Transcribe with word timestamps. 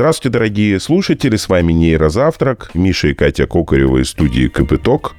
Здравствуйте, 0.00 0.32
дорогие 0.32 0.80
слушатели, 0.80 1.36
с 1.36 1.46
вами 1.46 1.74
Нейрозавтрак, 1.74 2.70
Миша 2.72 3.08
и 3.08 3.14
Катя 3.14 3.46
Кокарева 3.46 3.98
из 3.98 4.08
студии 4.08 4.48
Капиток. 4.48 5.14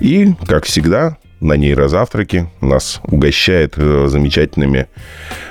И, 0.00 0.32
как 0.48 0.64
всегда, 0.64 1.18
на 1.40 1.58
нейрозавтраке 1.58 2.50
нас 2.62 3.02
угощает 3.04 3.74
э, 3.76 4.06
замечательными 4.08 4.88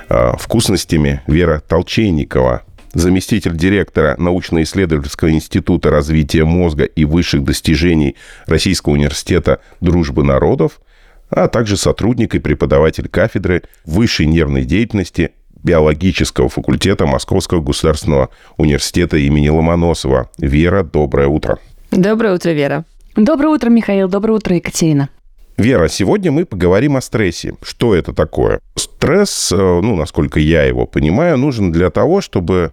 э, 0.10 0.32
вкусностями 0.40 1.22
Вера 1.28 1.60
Толчейникова, 1.60 2.64
заместитель 2.94 3.56
директора 3.56 4.16
научно-исследовательского 4.18 5.30
института 5.30 5.92
развития 5.92 6.46
мозга 6.46 6.86
и 6.86 7.06
высших 7.06 7.44
достижений 7.44 8.16
Российского 8.48 8.94
университета 8.94 9.62
дружбы 9.82 10.24
народов, 10.24 10.82
а 11.30 11.48
также 11.48 11.78
сотрудник 11.78 12.34
и 12.34 12.40
преподаватель 12.40 13.08
кафедры 13.08 13.62
высшей 13.86 14.26
нервной 14.26 14.66
деятельности 14.66 15.34
биологического 15.64 16.50
факультета 16.50 17.06
Московского 17.06 17.62
государственного 17.62 18.30
университета 18.58 19.18
имени 19.18 19.50
Ломоносова. 19.50 20.30
Вера, 20.38 20.84
доброе 20.84 21.28
утро. 21.28 21.60
Доброе 21.92 22.36
утро, 22.36 22.52
Вера. 22.52 22.86
Доброе 23.16 23.50
утро, 23.50 23.70
Михаил. 23.70 24.08
Доброе 24.08 24.34
утро, 24.34 24.56
Екатерина. 24.56 25.10
Вера, 25.58 25.90
сегодня 25.90 26.32
мы 26.32 26.46
поговорим 26.46 26.96
о 26.96 27.02
стрессе. 27.02 27.56
Что 27.62 27.94
это 27.94 28.14
такое? 28.14 28.62
Стресс, 28.76 29.52
э, 29.52 29.58
ну, 29.58 29.96
насколько 29.98 30.40
я 30.40 30.64
его 30.64 30.86
понимаю, 30.86 31.38
нужен 31.38 31.74
для 31.74 31.90
того, 31.90 32.22
чтобы 32.22 32.72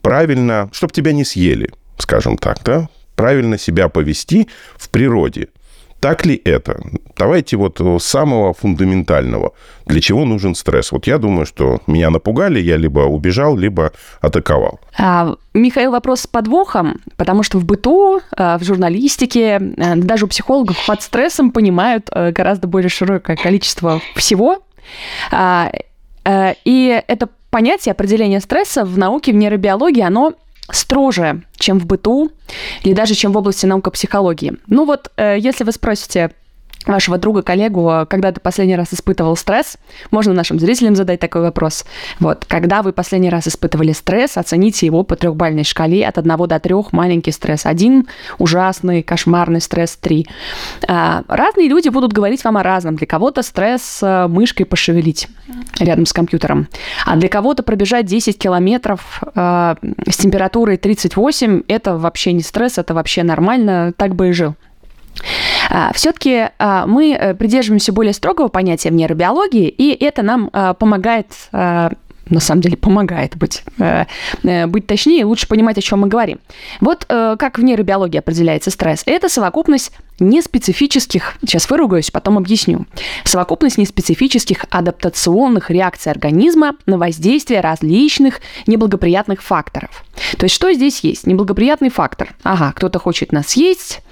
правильно, 0.00 0.68
чтобы 0.72 0.92
тебя 0.92 1.12
не 1.12 1.24
съели, 1.24 1.70
скажем 1.98 2.38
так, 2.38 2.58
да? 2.64 2.88
Правильно 3.16 3.58
себя 3.58 3.88
повести 3.88 4.48
в 4.76 4.90
природе. 4.90 5.48
Так 6.00 6.24
ли 6.24 6.40
это? 6.44 6.80
Давайте 7.16 7.58
вот 7.58 7.78
с 7.78 8.04
самого 8.04 8.54
фундаментального. 8.54 9.52
Для 9.84 10.00
чего 10.00 10.24
нужен 10.24 10.54
стресс? 10.54 10.92
Вот 10.92 11.06
я 11.06 11.18
думаю, 11.18 11.44
что 11.44 11.80
меня 11.86 12.08
напугали, 12.08 12.58
я 12.58 12.78
либо 12.78 13.00
убежал, 13.00 13.56
либо 13.56 13.92
атаковал. 14.22 14.80
А, 14.98 15.36
Михаил, 15.52 15.90
вопрос 15.90 16.22
с 16.22 16.26
подвохом, 16.26 17.00
потому 17.16 17.42
что 17.42 17.58
в 17.58 17.66
быту, 17.66 18.20
а, 18.34 18.58
в 18.58 18.64
журналистике, 18.64 19.56
а, 19.76 19.96
даже 19.96 20.24
у 20.24 20.28
психологов 20.28 20.78
под 20.86 21.02
стрессом 21.02 21.50
понимают 21.50 22.08
а, 22.10 22.32
гораздо 22.32 22.66
более 22.66 22.88
широкое 22.88 23.36
количество 23.36 24.00
всего. 24.14 24.62
И 26.64 27.02
это 27.08 27.28
понятие 27.50 27.92
определения 27.92 28.40
стресса 28.40 28.84
в 28.84 28.96
науке, 28.96 29.32
в 29.32 29.34
нейробиологии, 29.34 30.02
оно 30.02 30.34
строже, 30.74 31.42
чем 31.56 31.78
в 31.78 31.86
быту 31.86 32.30
или 32.82 32.94
даже 32.94 33.14
чем 33.14 33.32
в 33.32 33.36
области 33.36 33.66
наука 33.66 33.90
психологии. 33.90 34.54
Ну 34.66 34.84
вот, 34.84 35.10
э, 35.16 35.36
если 35.38 35.64
вы 35.64 35.72
спросите, 35.72 36.30
вашего 36.86 37.18
друга, 37.18 37.42
коллегу, 37.42 38.06
когда 38.08 38.32
ты 38.32 38.40
последний 38.40 38.76
раз 38.76 38.92
испытывал 38.92 39.36
стресс? 39.36 39.76
Можно 40.10 40.32
нашим 40.32 40.58
зрителям 40.58 40.96
задать 40.96 41.20
такой 41.20 41.42
вопрос. 41.42 41.84
Вот, 42.18 42.44
когда 42.48 42.82
вы 42.82 42.92
последний 42.92 43.30
раз 43.30 43.48
испытывали 43.48 43.92
стресс, 43.92 44.36
оцените 44.36 44.86
его 44.86 45.02
по 45.02 45.16
трехбальной 45.16 45.64
шкале 45.64 46.06
от 46.06 46.18
1 46.18 46.36
до 46.48 46.58
3. 46.58 46.74
Маленький 46.92 47.32
стресс 47.32 47.66
1, 47.66 48.06
ужасный, 48.38 49.02
кошмарный 49.02 49.60
стресс 49.60 49.96
3. 49.96 50.26
А, 50.88 51.22
разные 51.28 51.68
люди 51.68 51.88
будут 51.88 52.12
говорить 52.12 52.44
вам 52.44 52.56
о 52.56 52.62
разном. 52.62 52.96
Для 52.96 53.06
кого-то 53.06 53.42
стресс 53.42 54.00
э, 54.02 54.26
мышкой 54.28 54.66
пошевелить 54.66 55.28
рядом 55.78 56.06
с 56.06 56.12
компьютером, 56.12 56.68
а 57.06 57.16
для 57.16 57.28
кого-то 57.28 57.62
пробежать 57.62 58.06
10 58.06 58.38
километров 58.38 59.22
э, 59.34 59.74
с 60.08 60.16
температурой 60.16 60.76
38– 60.76 61.62
это 61.68 61.96
вообще 61.96 62.32
не 62.32 62.42
стресс, 62.42 62.78
это 62.78 62.94
вообще 62.94 63.22
нормально, 63.22 63.92
так 63.96 64.14
бы 64.14 64.28
и 64.28 64.32
жил. 64.32 64.54
А, 65.70 65.92
Все-таки 65.94 66.48
а, 66.58 66.86
мы 66.86 67.12
э, 67.12 67.34
придерживаемся 67.34 67.92
более 67.92 68.12
строгого 68.12 68.48
понятия 68.48 68.90
в 68.90 68.94
нейробиологии, 68.94 69.68
и 69.68 69.92
это 70.04 70.22
нам 70.22 70.50
а, 70.52 70.74
помогает 70.74 71.26
на 72.30 72.40
самом 72.40 72.62
деле 72.62 72.76
помогает 72.76 73.36
быть, 73.36 73.62
э, 73.78 74.04
э, 74.42 74.66
быть 74.66 74.86
точнее, 74.86 75.24
лучше 75.24 75.46
понимать, 75.46 75.78
о 75.78 75.82
чем 75.82 76.00
мы 76.00 76.08
говорим. 76.08 76.38
Вот 76.80 77.04
э, 77.08 77.36
как 77.38 77.58
в 77.58 77.62
нейробиологии 77.62 78.18
определяется 78.18 78.70
стресс. 78.70 79.02
Это 79.06 79.28
совокупность 79.28 79.92
неспецифических, 80.18 81.34
сейчас 81.40 81.68
выругаюсь, 81.70 82.10
потом 82.10 82.38
объясню, 82.38 82.86
совокупность 83.24 83.78
неспецифических 83.78 84.66
адаптационных 84.70 85.70
реакций 85.70 86.12
организма 86.12 86.76
на 86.86 86.98
воздействие 86.98 87.60
различных 87.60 88.40
неблагоприятных 88.66 89.42
факторов. 89.42 90.04
То 90.36 90.44
есть 90.44 90.54
что 90.54 90.72
здесь 90.72 91.00
есть? 91.00 91.26
Неблагоприятный 91.26 91.88
фактор. 91.88 92.34
Ага, 92.42 92.72
кто-то 92.76 92.98
хочет 92.98 93.32
нас 93.32 93.48
съесть, 93.48 94.02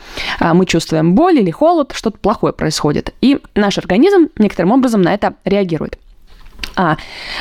мы 0.41 0.64
чувствуем 0.64 1.14
боль 1.14 1.38
или 1.38 1.50
холод, 1.50 1.93
что-то 1.94 2.19
плохое 2.19 2.54
происходит. 2.54 3.14
И 3.20 3.38
наш 3.54 3.76
организм 3.76 4.28
некоторым 4.38 4.72
образом 4.72 5.03
на 5.03 5.12
это 5.12 5.34
реагирует. 5.44 5.98
А, 6.78 6.97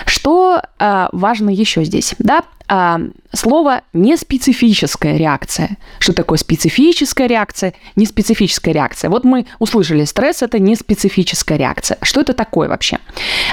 что 0.08 0.62
а, 0.80 1.10
важно 1.12 1.52
еще 1.52 1.84
здесь? 1.84 2.16
Да, 2.18 2.44
а, 2.68 3.00
слово 3.32 3.82
неспецифическая 3.94 5.16
реакция. 5.16 5.78
Что 6.00 6.14
такое 6.14 6.40
специфическая 6.40 7.28
реакция, 7.28 7.76
неспецифическая 7.96 8.74
реакция? 8.74 9.12
Вот 9.12 9.26
мы 9.26 9.46
услышали, 9.60 10.06
стресс– 10.06 10.42
это 10.42 10.58
неспецифическая 10.58 11.58
реакция. 11.60 12.00
Что 12.02 12.22
это 12.22 12.34
такое 12.34 12.68
вообще? 12.68 12.98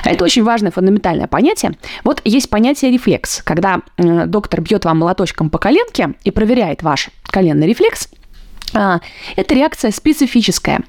Это 0.04 0.24
очень 0.24 0.42
важное 0.42 0.70
фундаментальное 0.70 1.26
понятие. 1.26 1.72
Вот 2.02 2.22
есть 2.24 2.48
понятие 2.48 2.90
рефлекс. 2.90 3.42
Когда 3.42 3.82
э, 3.98 4.24
доктор 4.24 4.62
бьет 4.62 4.86
вам 4.86 5.00
молоточком 5.00 5.50
по 5.50 5.58
коленке 5.58 6.14
и 6.24 6.30
проверяет 6.30 6.82
ваш 6.82 7.10
коленный 7.24 7.68
рефлекс, 7.68 8.08
а, 8.72 9.00
это 9.36 9.54
реакция 9.54 9.90
специфическая. 9.90 10.80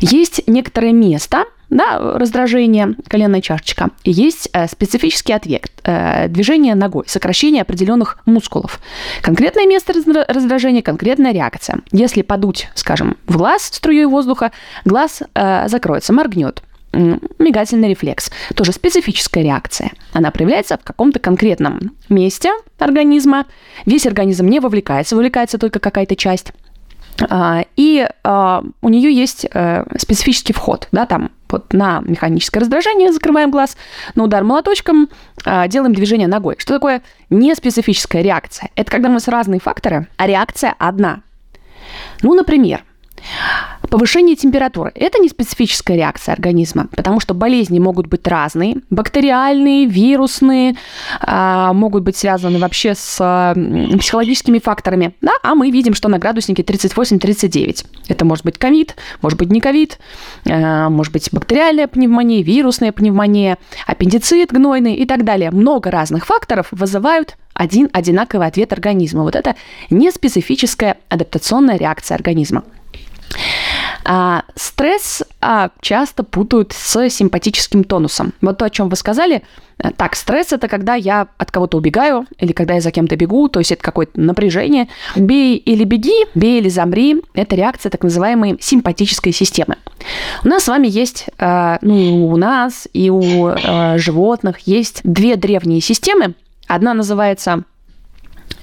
Есть 0.00 0.42
некоторое 0.46 0.92
место– 0.92 1.44
да, 1.72 1.98
раздражение, 2.18 2.94
коленная 3.08 3.40
чашечка, 3.40 3.90
и 4.04 4.10
есть 4.10 4.50
э, 4.52 4.68
специфический 4.68 5.32
ответ, 5.32 5.70
э, 5.84 6.28
движение 6.28 6.74
ногой, 6.74 7.04
сокращение 7.06 7.62
определенных 7.62 8.18
мускулов. 8.26 8.78
Конкретное 9.22 9.66
место 9.66 9.94
раздражения, 10.28 10.82
конкретная 10.82 11.32
реакция. 11.32 11.80
Если 11.90 12.20
подуть, 12.20 12.68
скажем, 12.74 13.16
в 13.26 13.38
глаз 13.38 13.64
струей 13.64 14.04
воздуха, 14.04 14.52
глаз 14.84 15.22
э, 15.34 15.68
закроется, 15.68 16.12
моргнет, 16.12 16.62
мигательный 16.92 17.88
рефлекс. 17.88 18.30
Тоже 18.54 18.72
специфическая 18.72 19.42
реакция. 19.42 19.92
Она 20.12 20.30
проявляется 20.30 20.76
в 20.76 20.84
каком-то 20.84 21.20
конкретном 21.20 21.92
месте 22.10 22.52
организма. 22.78 23.46
Весь 23.86 24.06
организм 24.06 24.46
не 24.46 24.60
вовлекается, 24.60 25.16
вовлекается 25.16 25.56
только 25.56 25.78
какая-то 25.78 26.16
часть. 26.16 26.52
А, 27.28 27.64
и 27.76 28.06
а, 28.24 28.64
у 28.80 28.88
нее 28.88 29.12
есть 29.12 29.46
э, 29.52 29.84
специфический 29.98 30.52
вход, 30.52 30.88
да, 30.92 31.06
там 31.06 31.30
вот 31.48 31.72
на 31.72 32.00
механическое 32.04 32.60
раздражение 32.60 33.12
закрываем 33.12 33.50
глаз, 33.50 33.76
на 34.14 34.24
удар 34.24 34.42
молоточком 34.42 35.08
а, 35.44 35.68
делаем 35.68 35.94
движение 35.94 36.28
ногой. 36.28 36.56
Что 36.58 36.74
такое 36.74 37.02
неспецифическая 37.30 38.22
реакция? 38.22 38.70
Это 38.74 38.90
когда 38.90 39.08
у 39.08 39.12
нас 39.12 39.28
разные 39.28 39.60
факторы, 39.60 40.08
а 40.16 40.26
реакция 40.26 40.74
одна. 40.78 41.20
Ну, 42.22 42.34
например, 42.34 42.84
Повышение 43.90 44.36
температуры– 44.36 44.90
это 44.94 45.18
не 45.18 45.28
специфическая 45.28 45.96
реакция 45.96 46.32
организма, 46.32 46.88
потому 46.96 47.20
что 47.20 47.34
болезни 47.34 47.78
могут 47.78 48.06
быть 48.06 48.26
разные, 48.26 48.76
бактериальные, 48.88 49.86
вирусные, 49.86 50.76
а, 51.20 51.74
могут 51.74 52.02
быть 52.02 52.16
связаны 52.16 52.58
вообще 52.58 52.94
с 52.94 53.54
психологическими 53.98 54.60
факторами, 54.60 55.14
да, 55.20 55.32
а 55.42 55.54
мы 55.54 55.70
видим, 55.70 55.92
что 55.92 56.08
на 56.08 56.18
градуснике 56.18 56.62
38-39. 56.62 57.84
Это 58.08 58.24
может 58.24 58.46
быть 58.46 58.56
ковид, 58.56 58.96
может 59.20 59.38
быть 59.38 59.50
не 59.50 59.60
ковид, 59.60 59.98
а, 60.48 60.88
может 60.88 61.12
быть 61.12 61.28
бактериальная 61.30 61.86
пневмония, 61.86 62.42
вирусная 62.42 62.92
пневмония, 62.92 63.58
аппендицит 63.86 64.52
гнойный 64.52 64.94
и 64.94 65.04
так 65.04 65.24
далее. 65.24 65.50
Много 65.50 65.90
разных 65.90 66.24
факторов 66.24 66.68
вызывают 66.70 67.36
один 67.52 67.90
одинаковый 67.92 68.46
ответ 68.46 68.72
организма. 68.72 69.22
Вот 69.22 69.36
это 69.36 69.54
неспецифическая 69.90 70.96
адаптационная 71.08 71.76
реакция 71.76 72.14
организма. 72.14 72.64
А, 74.04 74.44
стресс 74.56 75.22
а, 75.40 75.70
часто 75.80 76.24
путают 76.24 76.72
с 76.72 77.08
симпатическим 77.08 77.84
тонусом. 77.84 78.32
Вот 78.40 78.58
то, 78.58 78.64
о 78.64 78.70
чем 78.70 78.88
вы 78.88 78.96
сказали. 78.96 79.42
Э, 79.78 79.90
так, 79.96 80.16
стресс 80.16 80.52
это 80.52 80.68
когда 80.68 80.94
я 80.94 81.28
от 81.38 81.50
кого-то 81.50 81.76
убегаю, 81.76 82.26
или 82.38 82.52
когда 82.52 82.74
я 82.74 82.80
за 82.80 82.90
кем-то 82.90 83.16
бегу, 83.16 83.48
то 83.48 83.60
есть 83.60 83.72
это 83.72 83.82
какое-то 83.82 84.20
напряжение. 84.20 84.88
Бей 85.16 85.56
или 85.56 85.84
беги, 85.84 86.26
бей 86.34 86.60
или 86.60 86.68
замри– 86.68 87.22
это 87.34 87.54
реакция 87.56 87.90
так 87.90 88.02
называемой 88.02 88.56
симпатической 88.60 89.32
системы. 89.32 89.76
У 90.44 90.48
нас 90.48 90.64
с 90.64 90.68
вами 90.68 90.88
есть, 90.88 91.26
э, 91.38 91.78
ну, 91.80 92.28
у 92.28 92.36
нас 92.36 92.88
и 92.92 93.10
у 93.10 93.48
э, 93.48 93.98
животных 93.98 94.60
есть 94.60 95.00
две 95.04 95.36
древние 95.36 95.80
системы. 95.80 96.34
Одна 96.66 96.94
называется 96.94 97.64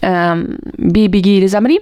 «бей, 0.01 1.07
беги 1.07 1.37
или 1.37 1.47
замри», 1.47 1.81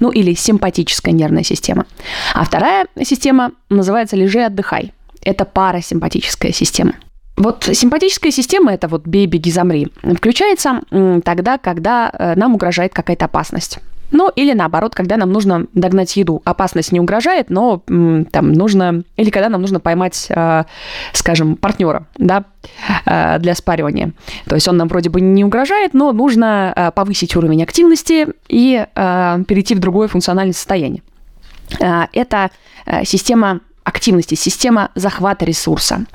ну 0.00 0.10
или 0.10 0.34
симпатическая 0.34 1.12
нервная 1.12 1.44
система. 1.44 1.86
А 2.34 2.44
вторая 2.44 2.86
система 3.02 3.52
называется 3.68 4.16
«лежи, 4.16 4.40
отдыхай». 4.40 4.92
Это 5.22 5.44
парасимпатическая 5.44 6.52
система. 6.52 6.94
Вот 7.36 7.68
симпатическая 7.72 8.32
система, 8.32 8.72
это 8.72 8.88
вот 8.88 9.06
«бей, 9.06 9.26
беги, 9.26 9.50
замри», 9.50 9.88
включается 10.16 10.82
тогда, 11.24 11.58
когда 11.58 12.10
э, 12.12 12.34
нам 12.34 12.54
угрожает 12.54 12.92
какая-то 12.92 13.26
опасность. 13.26 13.78
Ну, 14.10 14.30
или 14.34 14.52
наоборот, 14.52 14.94
когда 14.94 15.16
нам 15.16 15.32
нужно 15.32 15.66
догнать 15.74 16.16
еду. 16.16 16.42
Опасность 16.44 16.92
не 16.92 17.00
угрожает, 17.00 17.50
но 17.50 17.82
там 17.86 18.52
нужно... 18.52 19.02
Или 19.16 19.30
когда 19.30 19.48
нам 19.48 19.60
нужно 19.60 19.80
поймать, 19.80 20.26
э, 20.30 20.64
скажем, 21.12 21.56
партнера, 21.56 22.06
да, 22.16 22.44
э, 23.04 23.38
для 23.38 23.54
спаривания. 23.54 24.12
То 24.46 24.54
есть 24.54 24.66
он 24.68 24.76
нам 24.76 24.88
вроде 24.88 25.10
бы 25.10 25.20
не 25.20 25.44
угрожает, 25.44 25.94
но 25.94 26.12
нужно 26.12 26.72
э, 26.74 26.90
повысить 26.92 27.36
уровень 27.36 27.62
активности 27.62 28.28
и 28.48 28.86
перейти 28.94 29.74
в 29.74 29.78
другое 29.78 30.08
функциональное 30.08 30.54
состояние. 30.54 31.02
Это 31.78 32.50
система 33.04 33.60
активности, 33.84 34.34
система 34.34 34.90
захвата 34.94 35.44
ресурса. 35.44 36.06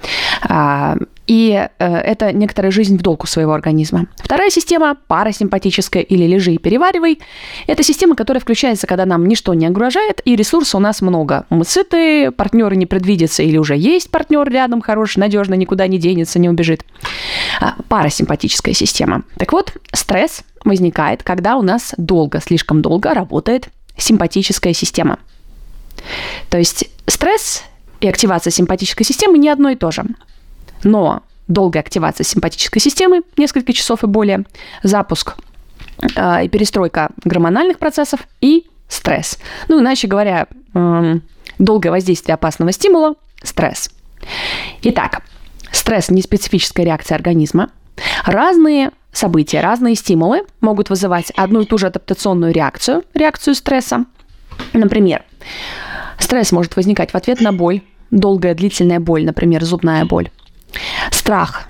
И 1.25 1.51
э, 1.51 1.85
это 1.85 2.33
некоторая 2.33 2.71
жизнь 2.71 2.97
в 2.97 3.01
долгу 3.01 3.27
своего 3.27 3.53
организма. 3.53 4.07
Вторая 4.17 4.49
система, 4.49 4.97
парасимпатическая 5.07 6.03
или 6.03 6.25
лежи 6.25 6.53
и 6.53 6.57
переваривай, 6.57 7.19
это 7.65 7.81
система, 7.81 8.15
которая 8.15 8.41
включается, 8.41 8.87
когда 8.87 9.05
нам 9.05 9.25
ничто 9.25 9.53
не 9.53 9.67
угрожает, 9.69 10.21
и 10.25 10.35
ресурса 10.35 10.77
у 10.77 10.79
нас 10.79 11.01
много. 11.01 11.45
Мы 11.49 11.63
сыты, 11.63 12.31
партнеры 12.31 12.75
не 12.75 12.85
предвидятся, 12.85 13.41
или 13.43 13.57
уже 13.57 13.77
есть 13.77 14.11
партнер 14.11 14.47
рядом 14.49 14.81
хороший, 14.81 15.19
надежно, 15.19 15.53
никуда 15.53 15.87
не 15.87 15.97
денется, 15.97 16.39
не 16.39 16.49
убежит. 16.49 16.83
А, 17.61 17.75
парасимпатическая 17.87 18.73
система. 18.73 19.23
Так 19.37 19.53
вот, 19.53 19.73
стресс 19.93 20.43
возникает, 20.65 21.23
когда 21.23 21.55
у 21.55 21.61
нас 21.61 21.93
долго, 21.97 22.41
слишком 22.41 22.81
долго 22.81 23.13
работает 23.13 23.69
симпатическая 23.97 24.73
система. 24.73 25.19
То 26.49 26.57
есть 26.57 26.89
стресс 27.07 27.63
и 28.01 28.07
активация 28.07 28.51
симпатической 28.51 29.05
системы 29.05 29.37
не 29.37 29.49
одно 29.49 29.69
и 29.69 29.75
то 29.75 29.91
же. 29.91 30.03
Но 30.83 31.23
долгая 31.47 31.81
активация 31.83 32.23
симпатической 32.23 32.81
системы, 32.81 33.21
несколько 33.37 33.73
часов 33.73 34.03
и 34.03 34.07
более, 34.07 34.45
запуск 34.81 35.35
э, 36.15 36.45
и 36.45 36.49
перестройка 36.49 37.09
гормональных 37.23 37.79
процессов 37.79 38.21
и 38.41 38.65
стресс. 38.87 39.39
Ну, 39.67 39.81
иначе 39.81 40.07
говоря, 40.07 40.47
э, 40.73 41.19
долгое 41.59 41.89
воздействие 41.89 42.35
опасного 42.35 42.71
стимула– 42.71 43.15
стресс. 43.43 43.89
Итак, 44.83 45.23
стресс– 45.71 46.07
неспецифическая 46.09 46.85
реакция 46.85 47.15
организма. 47.15 47.69
Разные 48.25 48.91
события, 49.11 49.61
разные 49.61 49.95
стимулы 49.95 50.43
могут 50.61 50.89
вызывать 50.89 51.31
одну 51.35 51.61
и 51.61 51.65
ту 51.65 51.77
же 51.77 51.87
адаптационную 51.87 52.53
реакцию, 52.53 53.03
реакцию 53.13 53.55
стресса. 53.55 54.05
Например, 54.73 55.23
стресс 56.17 56.51
может 56.51 56.75
возникать 56.75 57.11
в 57.11 57.15
ответ 57.15 57.41
на 57.41 57.51
боль, 57.51 57.81
долгая 58.11 58.55
длительная 58.55 58.99
боль, 58.99 59.25
например, 59.25 59.63
зубная 59.63 60.05
боль. 60.05 60.29
Страх. 61.11 61.63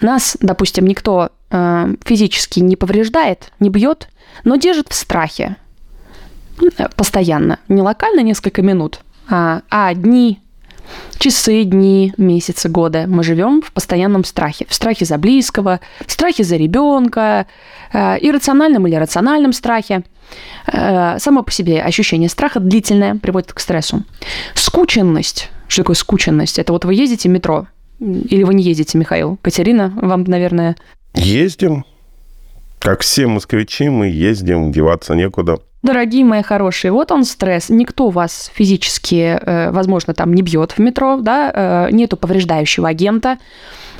Нас, 0.00 0.36
допустим, 0.40 0.86
никто 0.86 1.30
э, 1.50 1.94
физически 2.04 2.60
не 2.60 2.76
повреждает, 2.76 3.52
не 3.60 3.70
бьет, 3.70 4.08
но 4.44 4.56
держит 4.56 4.88
в 4.88 4.94
страхе 4.94 5.56
постоянно. 6.96 7.58
Не 7.68 7.82
локально 7.82 8.20
несколько 8.20 8.62
минут, 8.62 9.00
а, 9.28 9.62
а 9.70 9.94
дни, 9.94 10.40
часы, 11.18 11.64
дни, 11.64 12.12
месяцы, 12.16 12.68
годы. 12.68 13.06
Мы 13.06 13.22
живем 13.22 13.62
в 13.62 13.72
постоянном 13.72 14.24
страхе. 14.24 14.66
В 14.68 14.74
страхе 14.74 15.04
за 15.04 15.18
близкого, 15.18 15.80
в 16.06 16.12
страхе 16.12 16.44
за 16.44 16.56
ребенка, 16.56 17.46
э, 17.92 18.18
иррациональном 18.20 18.86
или 18.86 18.96
рациональном 18.96 19.52
страхе. 19.52 20.02
Э, 20.66 21.18
само 21.18 21.42
по 21.42 21.50
себе 21.50 21.82
ощущение 21.82 22.28
страха 22.28 22.60
длительное 22.60 23.16
приводит 23.16 23.52
к 23.52 23.60
стрессу. 23.60 24.02
Скученность. 24.54 25.50
Что 25.68 25.82
такое 25.82 25.96
скученность? 25.96 26.58
Это 26.58 26.72
вот 26.72 26.84
вы 26.84 26.94
ездите 26.94 27.28
в 27.28 27.32
метро, 27.32 27.66
или 28.00 28.42
вы 28.42 28.54
не 28.54 28.62
ездите, 28.62 28.98
Михаил? 28.98 29.38
Катерина, 29.42 29.92
вам, 30.00 30.24
наверное... 30.24 30.76
Ездим. 31.14 31.84
Как 32.78 33.00
все 33.00 33.26
москвичи, 33.26 33.88
мы 33.88 34.08
ездим, 34.08 34.70
деваться 34.70 35.14
некуда. 35.14 35.58
Дорогие 35.82 36.24
мои 36.24 36.42
хорошие, 36.42 36.90
вот 36.90 37.12
он 37.12 37.24
стресс. 37.24 37.68
Никто 37.68 38.10
вас 38.10 38.50
физически, 38.52 39.38
э, 39.40 39.70
возможно, 39.70 40.12
там 40.12 40.32
не 40.34 40.42
бьет 40.42 40.72
в 40.72 40.78
метро, 40.78 41.18
да, 41.20 41.52
э, 41.54 41.92
нету 41.92 42.16
повреждающего 42.16 42.88
агента. 42.88 43.38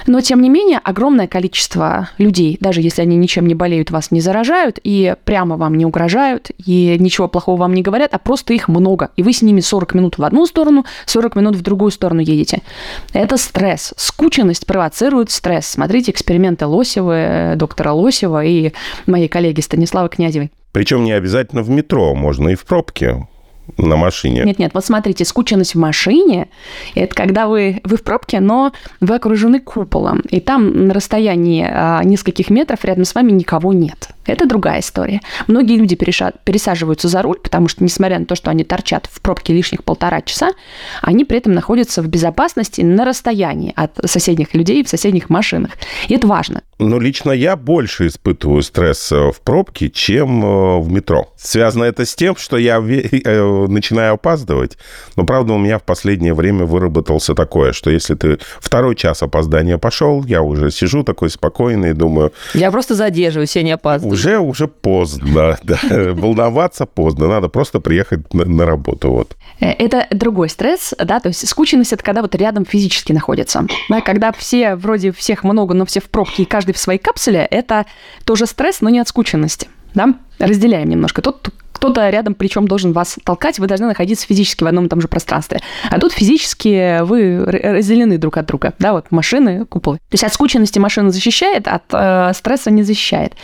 Но, 0.08 0.22
тем 0.22 0.40
не 0.40 0.49
менее, 0.49 0.81
огромное 0.82 1.28
количество 1.28 2.08
людей, 2.16 2.56
даже 2.60 2.81
если 2.81 3.02
они 3.02 3.16
ничем 3.16 3.46
не 3.46 3.55
болеют, 3.55 3.90
вас 3.90 4.10
не 4.10 4.22
заражают 4.22 4.78
и 4.82 5.14
прямо 5.25 5.58
вам 5.58 5.76
не 5.76 5.84
угрожают, 5.84 6.50
и 6.64 6.96
ничего 6.99 7.28
плохого 7.28 7.60
вам 7.60 7.75
не 7.75 7.82
говорят, 7.82 8.14
а 8.14 8.19
просто 8.19 8.55
их 8.55 8.69
много. 8.69 9.10
И 9.16 9.22
вы 9.22 9.34
с 9.34 9.43
ними 9.43 9.60
40 9.60 9.94
минут 9.94 10.19
в 10.19 10.25
одну 10.25 10.46
сторону, 10.46 10.87
40 11.05 11.37
минут 11.37 11.56
в 11.56 11.62
другую 11.62 11.90
сторону 11.90 12.20
едете. 12.20 12.62
Это 13.12 13.37
стресс. 13.37 13.93
Скученность 13.99 14.66
провоцирует 14.66 15.31
стресс. 15.31 15.66
Смотрите 15.66 16.11
эксперименты 16.11 16.64
Лосева, 16.64 17.52
э, 17.52 17.56
доктора 17.56 17.93
Лосева 17.93 18.43
и 18.44 18.72
моей 19.06 19.28
коллеги 19.28 19.61
Станиславы 19.61 20.08
Князевой. 20.08 20.50
Причем 20.72 21.04
не 21.04 21.12
обязательно 21.12 21.62
в 21.62 21.69
метро, 21.69 22.14
можно 22.14 22.49
и 22.49 22.54
в 22.54 22.64
пробке 22.64 23.26
на 23.76 23.96
машине. 23.96 24.42
Нет-нет, 24.44 24.72
вот 24.74 24.84
смотрите, 24.84 25.24
скученность 25.24 25.74
в 25.74 25.78
машине– 25.78 26.48
это 26.94 27.14
когда 27.14 27.46
вы, 27.46 27.80
вы 27.84 27.96
в 27.96 28.02
пробке, 28.02 28.40
но 28.40 28.72
вы 29.00 29.14
окружены 29.14 29.60
куполом, 29.60 30.20
и 30.30 30.40
там 30.40 30.86
на 30.86 30.94
расстоянии 30.94 31.66
а, 31.68 32.02
нескольких 32.04 32.50
метров 32.50 32.84
рядом 32.84 33.04
с 33.04 33.14
вами 33.14 33.32
никого 33.32 33.72
нет. 33.72 34.08
Это 34.26 34.46
другая 34.46 34.80
история. 34.80 35.20
Многие 35.46 35.76
люди 35.76 35.94
переша- 35.94 36.34
пересаживаются 36.44 37.08
за 37.08 37.22
руль, 37.22 37.38
потому 37.38 37.68
что, 37.68 37.82
несмотря 37.82 38.18
на 38.18 38.26
то, 38.26 38.34
что 38.34 38.50
они 38.50 38.62
торчат 38.62 39.08
в 39.10 39.20
пробке 39.22 39.54
лишних 39.54 39.84
полтора 39.84 40.20
часа, 40.20 40.50
они 41.02 41.24
при 41.24 41.38
этом 41.38 41.54
находятся 41.54 42.02
в 42.02 42.08
безопасности 42.08 42.82
на 42.82 43.04
расстоянии 43.04 43.72
от 43.74 43.98
соседних 44.04 44.54
людей 44.54 44.84
в 44.84 44.88
соседних 44.88 45.30
машинах. 45.30 45.72
И 46.08 46.14
это 46.14 46.26
важно. 46.26 46.62
Но 46.78 47.00
лично 47.00 47.32
я 47.32 47.56
больше 47.56 48.06
испытываю 48.06 48.62
стресс 48.62 49.10
э, 49.10 49.32
в 49.32 49.40
пробке, 49.40 49.90
чем 49.90 50.44
э, 50.44 50.78
в 50.78 50.92
метро. 50.92 51.32
Связано 51.36 51.84
это 51.84 52.04
с 52.04 52.14
тем, 52.14 52.36
что 52.36 52.56
я 52.56 52.78
э, 52.78 53.57
начинаю 53.66 54.14
опаздывать. 54.14 54.78
Но, 55.16 55.25
правда, 55.25 55.55
у 55.55 55.58
меня 55.58 55.78
в 55.78 55.82
последнее 55.82 56.34
время 56.34 56.64
выработался 56.64 57.34
такое, 57.34 57.72
что 57.72 57.90
если 57.90 58.14
ты 58.14 58.38
второй 58.60 58.94
час 58.94 59.22
опоздания 59.22 59.78
пошел, 59.78 60.25
я 60.25 60.43
уже 60.43 60.70
сижу 60.70 61.02
такой 61.02 61.31
спокойный 61.31 61.90
и 61.90 61.94
думаю... 61.94 62.32
Я 62.55 62.70
просто 62.70 62.94
задерживаюсь, 62.94 63.56
я 63.56 63.62
не 63.62 63.72
опаздываю. 63.72 64.14
Уже, 64.14 64.38
уже 64.38 64.69
поздно, 64.69 65.58
да. 65.64 65.78
Волноваться 65.90 66.87
поздно, 66.87 67.26
надо 67.26 67.49
просто 67.49 67.81
приехать 67.81 68.32
на, 68.32 68.44
на 68.44 68.66
работу, 68.66 69.10
вот. 69.10 69.37
Это 69.58 70.06
другой 70.12 70.49
стресс, 70.49 70.94
да, 70.96 71.19
то 71.19 71.28
есть 71.28 71.46
скученность– 71.49 71.93
это 71.94 72.04
когда 72.04 72.22
вот 72.22 72.34
рядом 72.37 72.64
физически 72.64 73.12
находится. 73.12 73.66
Да, 73.88 74.00
когда 74.00 74.31
все, 74.31 74.76
вроде 74.76 75.11
всех 75.11 75.43
много, 75.43 75.75
но 75.75 75.84
все 75.84 76.00
в 76.00 76.04
пробке, 76.04 76.44
и 76.44 76.46
каждый 76.46 76.69
каждый 76.69 76.72
в 76.75 76.78
своей 76.78 76.99
капсуле, 76.99 77.46
это 77.50 77.87
тоже 78.25 78.46
стресс, 78.46 78.81
но 78.81 78.90
не 78.90 79.00
от 79.00 79.08
скученности. 79.08 79.69
Да? 79.94 80.14
Разделяем 80.38 80.88
немножко. 80.88 81.22
Тот, 81.22 81.49
кто-то 81.78 82.10
рядом 82.10 82.34
причем 82.34 82.66
должен 82.66 82.92
вас 82.92 83.16
толкать, 83.25 83.58
вы 83.58 83.66
должны 83.66 83.86
находиться 83.86 84.26
физически 84.26 84.64
в 84.64 84.66
одном 84.66 84.86
и 84.86 84.88
том 84.88 85.00
же 85.00 85.08
пространстве. 85.08 85.60
А 85.88 85.98
тут 86.00 86.12
физически 86.12 87.02
вы 87.02 87.44
разделены 87.44 88.18
друг 88.18 88.37
от 88.37 88.47
друга, 88.47 88.75
да, 88.78 88.92
вот 88.92 89.06
машины, 89.11 89.64
куполы. 89.64 89.99
То 89.99 90.14
есть 90.14 90.25
от 90.25 90.32
скученности 90.35 90.78
машина 90.78 91.11
защищает, 91.11 91.68
от 91.68 91.85
э, 91.92 92.32
стресса 92.35 92.70
не 92.70 92.82
защищает. 92.82 93.35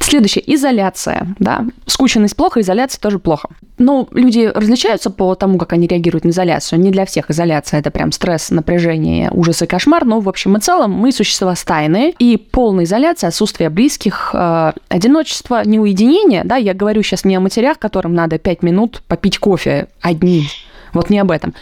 Следующее, 0.00 0.42
изоляция, 0.54 1.28
да. 1.38 1.64
Скученность 1.86 2.36
плохо, 2.36 2.60
изоляция 2.60 3.00
тоже 3.00 3.18
плохо. 3.18 3.48
Но 3.78 4.08
люди 4.10 4.50
различаются 4.54 5.10
по 5.10 5.34
тому, 5.34 5.58
как 5.58 5.72
они 5.72 5.86
реагируют 5.86 6.24
на 6.24 6.30
изоляцию. 6.30 6.80
Не 6.80 6.90
для 6.90 7.04
всех 7.04 7.30
изоляция– 7.30 7.80
это 7.80 7.90
прям 7.90 8.12
стресс, 8.12 8.50
напряжение, 8.50 9.30
ужас 9.32 9.62
и 9.62 9.66
кошмар, 9.66 10.04
но 10.04 10.20
в 10.20 10.28
общем 10.28 10.56
и 10.56 10.60
целом 10.60 10.92
мы 10.92 11.12
существа 11.12 11.54
стайные, 11.54 12.12
и 12.18 12.36
полная 12.36 12.84
изоляция, 12.84 13.28
отсутствие 13.28 13.68
близких, 13.68 14.30
э, 14.32 14.72
одиночество, 14.88 15.62
неуединение, 15.64 16.42
да, 16.44 16.56
я 16.56 16.74
говорю 16.74 17.02
сейчас 17.02 17.24
не 17.24 17.36
о 17.36 17.40
матерях, 17.40 17.78
которым 17.78 18.14
надо 18.14 18.38
пять 18.38 18.62
минут 18.62 19.02
попить 19.08 19.38
кофе 19.38 19.88
одним. 20.00 20.44
Вот 20.92 21.10
не 21.10 21.18
об 21.18 21.30
этом. 21.30 21.52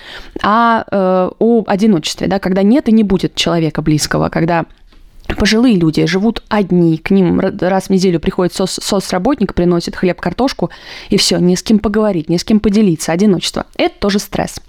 А 0.42 0.84
э, 0.90 1.30
о 1.38 1.64
одиночестве, 1.66 2.28
да, 2.28 2.38
когда 2.38 2.62
нет 2.62 2.88
и 2.88 2.92
не 2.92 3.02
будет 3.02 3.34
человека 3.34 3.82
близкого, 3.82 4.28
когда 4.28 4.64
пожилые 5.34 5.76
люди 5.76 6.06
живут 6.06 6.42
одни, 6.48 6.98
к 6.98 7.10
ним 7.10 7.40
раз 7.40 7.84
в 7.84 7.90
неделю 7.90 8.20
приходит 8.20 8.54
сос 8.54 8.78
соцработник, 8.82 9.54
приносит 9.54 9.96
хлеб, 9.96 10.20
картошку, 10.20 10.70
и 11.10 11.16
все, 11.16 11.38
не 11.38 11.56
с 11.56 11.62
кем 11.62 11.78
поговорить, 11.78 12.28
не 12.28 12.38
с 12.38 12.44
кем 12.44 12.60
поделиться, 12.60 13.12
одиночество. 13.12 13.66
Это 13.76 13.94
тоже 13.98 14.18
стресс. 14.18 14.60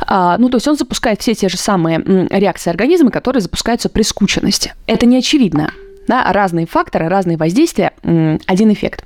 А, 0.00 0.38
ну, 0.38 0.48
то 0.48 0.56
есть 0.56 0.68
он 0.68 0.76
запускает 0.76 1.20
все 1.20 1.34
те 1.34 1.48
же 1.48 1.56
самые 1.56 2.02
реакции 2.30 2.70
организма, 2.70 3.10
которые 3.10 3.40
запускаются 3.40 3.88
при 3.88 4.02
скученности. 4.02 4.74
Это 4.86 5.06
не 5.06 5.18
очевидно 5.18 5.72
да, 6.06 6.32
разные 6.32 6.66
факторы, 6.66 7.08
разные 7.08 7.36
воздействия, 7.36 7.92
один 8.02 8.72
эффект. 8.72 9.04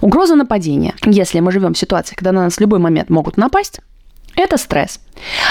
Угроза 0.00 0.34
нападения. 0.34 0.94
Если 1.04 1.40
мы 1.40 1.52
живем 1.52 1.74
в 1.74 1.78
ситуации, 1.78 2.14
когда 2.14 2.32
на 2.32 2.44
нас 2.44 2.56
в 2.56 2.60
любой 2.60 2.78
момент 2.78 3.10
могут 3.10 3.36
напасть, 3.36 3.80
это 4.36 4.56
стресс. 4.56 5.00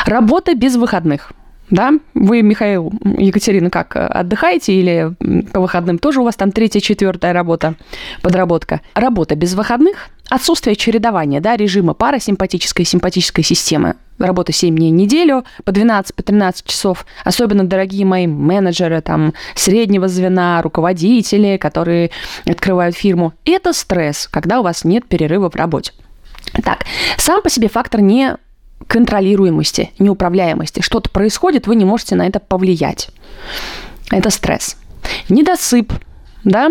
Работа 0.06 0.56
без 0.56 0.76
выходных. 0.76 1.32
Да? 1.70 1.94
Вы, 2.14 2.42
Михаил, 2.42 2.92
Екатерина, 3.18 3.70
как, 3.70 3.96
отдыхаете 3.96 4.74
или 4.74 5.14
по 5.52 5.62
выходным 5.62 5.98
тоже 5.98 6.22
у 6.22 6.24
вас 6.24 6.36
там 6.36 6.52
третья, 6.52 6.80
четвертая 6.80 7.34
работа, 7.34 7.76
подработка? 8.22 8.82
Работа 8.94 9.36
без 9.36 9.54
выходных, 9.54 10.10
отсутствие 10.30 10.76
чередования, 10.76 11.42
да, 11.42 11.56
режима 11.56 11.94
парасимпатической 11.94 12.84
и 12.84 12.88
симпатической 12.88 13.44
системы. 13.44 13.96
Работа 14.20 14.52
7 14.52 14.76
дней 14.76 14.92
в 14.92 14.96
неделю, 14.96 15.44
по 15.64 15.72
12, 15.72 16.14
по 16.16 16.22
13 16.22 16.66
часов. 16.66 17.06
Особенно 17.24 17.64
дорогие 17.64 18.06
мои 18.06 18.28
менеджеры, 18.28 19.02
там, 19.02 19.34
среднего 19.56 20.08
звена, 20.08 20.62
руководители, 20.62 21.58
которые 21.58 22.12
открывают 22.46 22.96
фирму. 22.96 23.34
Это 23.46 23.74
стресс, 23.74 24.28
когда 24.28 24.60
у 24.60 24.64
вас 24.64 24.84
нет 24.84 25.08
перерыва 25.08 25.50
в 25.50 25.56
работе. 25.56 25.94
Так, 26.64 26.86
сам 27.18 27.42
по 27.42 27.50
себе 27.50 27.70
фактор 27.70 28.02
не 28.02 28.38
контролируемости, 28.88 29.92
неуправляемости. 30.00 30.82
Что-то 30.82 31.10
происходит, 31.10 31.68
вы 31.68 31.76
не 31.76 31.86
можете 31.86 32.16
на 32.16 32.28
это 32.28 32.40
повлиять. 32.40 33.10
Это 34.12 34.30
стресс. 34.30 34.78
Недосып, 35.30 35.94
да, 36.44 36.70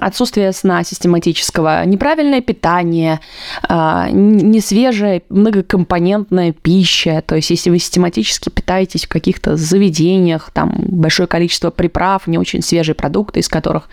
отсутствие 0.00 0.52
сна 0.52 0.82
систематического, 0.84 1.84
неправильное 1.84 2.40
питание, 2.40 3.20
а, 3.68 4.08
несвежая 4.10 5.22
многокомпонентная 5.28 6.52
пища. 6.52 7.22
То 7.26 7.36
есть, 7.36 7.50
если 7.50 7.70
вы 7.70 7.78
систематически 7.78 8.48
питаетесь 8.48 9.04
в 9.04 9.08
каких-то 9.08 9.56
заведениях, 9.56 10.50
там 10.52 10.74
большое 10.88 11.26
количество 11.26 11.70
приправ, 11.70 12.26
не 12.26 12.38
очень 12.38 12.62
свежие 12.62 12.94
продукты, 12.94 13.40
из 13.40 13.48
которых 13.48 13.88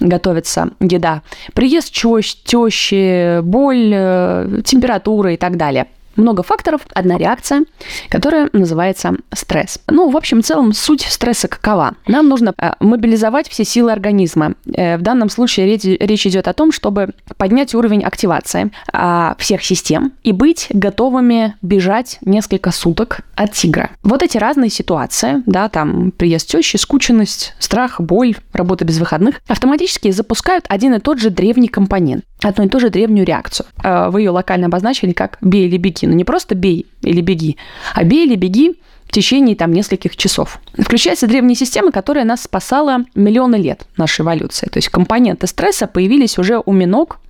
готовится 0.00 0.70
еда, 0.80 1.22
приезд 1.54 1.92
тещи, 1.92 3.40
боль, 3.40 3.90
э, 3.92 4.62
температура 4.64 5.32
и 5.32 5.36
так 5.36 5.56
далее– 5.56 5.86
много 6.18 6.42
факторов, 6.42 6.82
одна 6.92 7.16
реакция, 7.16 7.64
которая 8.08 8.50
называется 8.52 9.14
стресс. 9.32 9.80
Ну, 9.88 10.10
в 10.10 10.16
общем, 10.16 10.42
в 10.42 10.44
целом, 10.44 10.72
суть 10.72 11.02
стресса 11.02 11.48
какова? 11.48 11.94
Нам 12.06 12.28
нужно 12.28 12.52
э, 12.58 12.72
мобилизовать 12.80 13.48
все 13.48 13.64
силы 13.64 13.92
организма. 13.92 14.54
Э, 14.74 14.96
в 14.96 15.02
данном 15.02 15.30
случае 15.30 15.66
речь, 15.66 16.26
идет 16.26 16.48
о 16.48 16.52
том, 16.52 16.72
чтобы 16.72 17.10
поднять 17.36 17.74
уровень 17.74 18.02
активации 18.02 18.70
а, 18.92 19.36
всех 19.38 19.62
систем 19.62 20.12
и 20.22 20.32
быть 20.32 20.66
готовыми 20.70 21.54
бежать 21.62 22.18
несколько 22.22 22.70
суток 22.70 23.20
от 23.34 23.52
тигра. 23.52 23.90
Вот 24.02 24.22
эти 24.22 24.36
разные 24.36 24.68
ситуации, 24.68 25.42
да, 25.46 25.68
там 25.68 26.10
приезд 26.10 26.48
тещи, 26.48 26.76
скученность, 26.76 27.54
страх, 27.58 28.00
боль, 28.00 28.36
работа 28.52 28.84
без 28.84 28.98
выходных, 28.98 29.36
автоматически 29.46 30.10
запускают 30.10 30.64
один 30.68 30.94
и 30.94 30.98
тот 30.98 31.18
же 31.18 31.30
древний 31.30 31.68
компонент 31.68 32.24
одну 32.42 32.64
и 32.64 32.68
ту 32.68 32.80
же 32.80 32.90
древнюю 32.90 33.26
реакцию. 33.26 33.66
Э, 33.82 34.10
вы 34.10 34.22
ее 34.22 34.30
локально 34.30 34.66
обозначили 34.66 35.12
как 35.12 35.38
«бей 35.40 35.66
или 35.66 35.76
беги». 35.76 36.06
Но 36.08 36.14
не 36.14 36.24
просто 36.24 36.54
«бей 36.54 36.86
или 37.02 37.20
беги», 37.20 37.58
а 37.94 38.02
«бей 38.02 38.26
или 38.26 38.34
беги» 38.34 38.80
в 39.06 39.12
течение 39.12 39.56
там 39.56 39.72
нескольких 39.72 40.16
часов. 40.16 40.58
Включается 40.76 41.26
древняя 41.26 41.54
система, 41.54 41.92
которая 41.92 42.24
нас 42.24 42.42
спасала 42.42 43.04
миллионы 43.14 43.56
лет 43.56 43.86
нашей 43.96 44.22
эволюции. 44.22 44.68
То 44.68 44.78
есть 44.78 44.88
компоненты 44.88 45.46
стресса 45.46 45.86
появились 45.86 46.38
уже 46.38 46.62
у 46.64 46.72
миног 46.72 47.20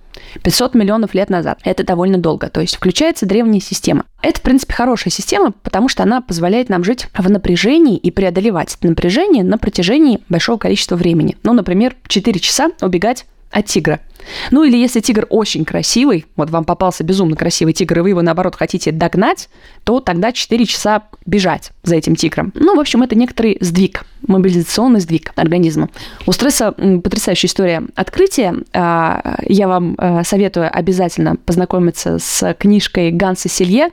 500 0.43 0.75
миллионов 0.75 1.13
лет 1.13 1.29
назад. 1.29 1.59
Это 1.63 1.83
довольно 1.83 2.17
долго. 2.17 2.49
То 2.49 2.61
есть 2.61 2.75
включается 2.75 3.25
древняя 3.25 3.61
система. 3.61 4.05
Это, 4.21 4.39
в 4.39 4.43
принципе, 4.43 4.73
хорошая 4.73 5.11
система, 5.11 5.51
потому 5.51 5.89
что 5.89 6.03
она 6.03 6.21
позволяет 6.21 6.69
нам 6.69 6.83
жить 6.83 7.07
в 7.13 7.29
напряжении 7.29 7.97
и 7.97 8.11
преодолевать 8.11 8.77
это 8.79 8.87
напряжение 8.89 9.43
на 9.43 9.57
протяжении 9.57 10.19
большого 10.29 10.57
количества 10.57 10.95
времени. 10.95 11.37
Ну, 11.43 11.53
например, 11.53 11.95
4 12.07 12.39
часа 12.39 12.71
убегать 12.81 13.25
от 13.51 13.65
тигра. 13.65 13.99
Ну 14.51 14.63
или 14.63 14.77
если 14.77 14.99
тигр 14.99 15.25
очень 15.29 15.65
красивый, 15.65 16.25
вот 16.35 16.49
вам 16.49 16.63
попался 16.65 17.03
безумно 17.03 17.35
красивый 17.35 17.73
тигр, 17.73 17.99
и 17.99 18.01
вы 18.01 18.09
его, 18.09 18.21
наоборот, 18.21 18.55
хотите 18.55 18.91
догнать, 18.91 19.49
то 19.83 19.99
тогда 19.99 20.31
4 20.31 20.65
часа 20.65 21.03
бежать 21.25 21.71
за 21.83 21.95
этим 21.95 22.15
тигром. 22.15 22.51
Ну, 22.55 22.75
в 22.75 22.79
общем, 22.79 23.01
это 23.01 23.15
некоторый 23.15 23.57
сдвиг, 23.61 24.05
мобилизационный 24.27 24.99
сдвиг 24.99 25.31
организма. 25.35 25.89
У 26.27 26.31
стресса 26.31 26.71
потрясающая 26.71 27.47
история 27.47 27.83
открытия. 27.95 28.55
А, 28.73 29.37
я 29.47 29.67
вам 29.67 29.95
э, 29.97 30.23
советую 30.23 30.69
обязательно 30.71 31.35
познакомиться 31.35 32.19
с 32.19 32.53
книжкой 32.55 33.11
Ганса 33.11 33.49
Селье 33.49 33.89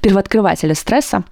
первооткрывателя 0.00 0.74
стресса. 0.74 1.24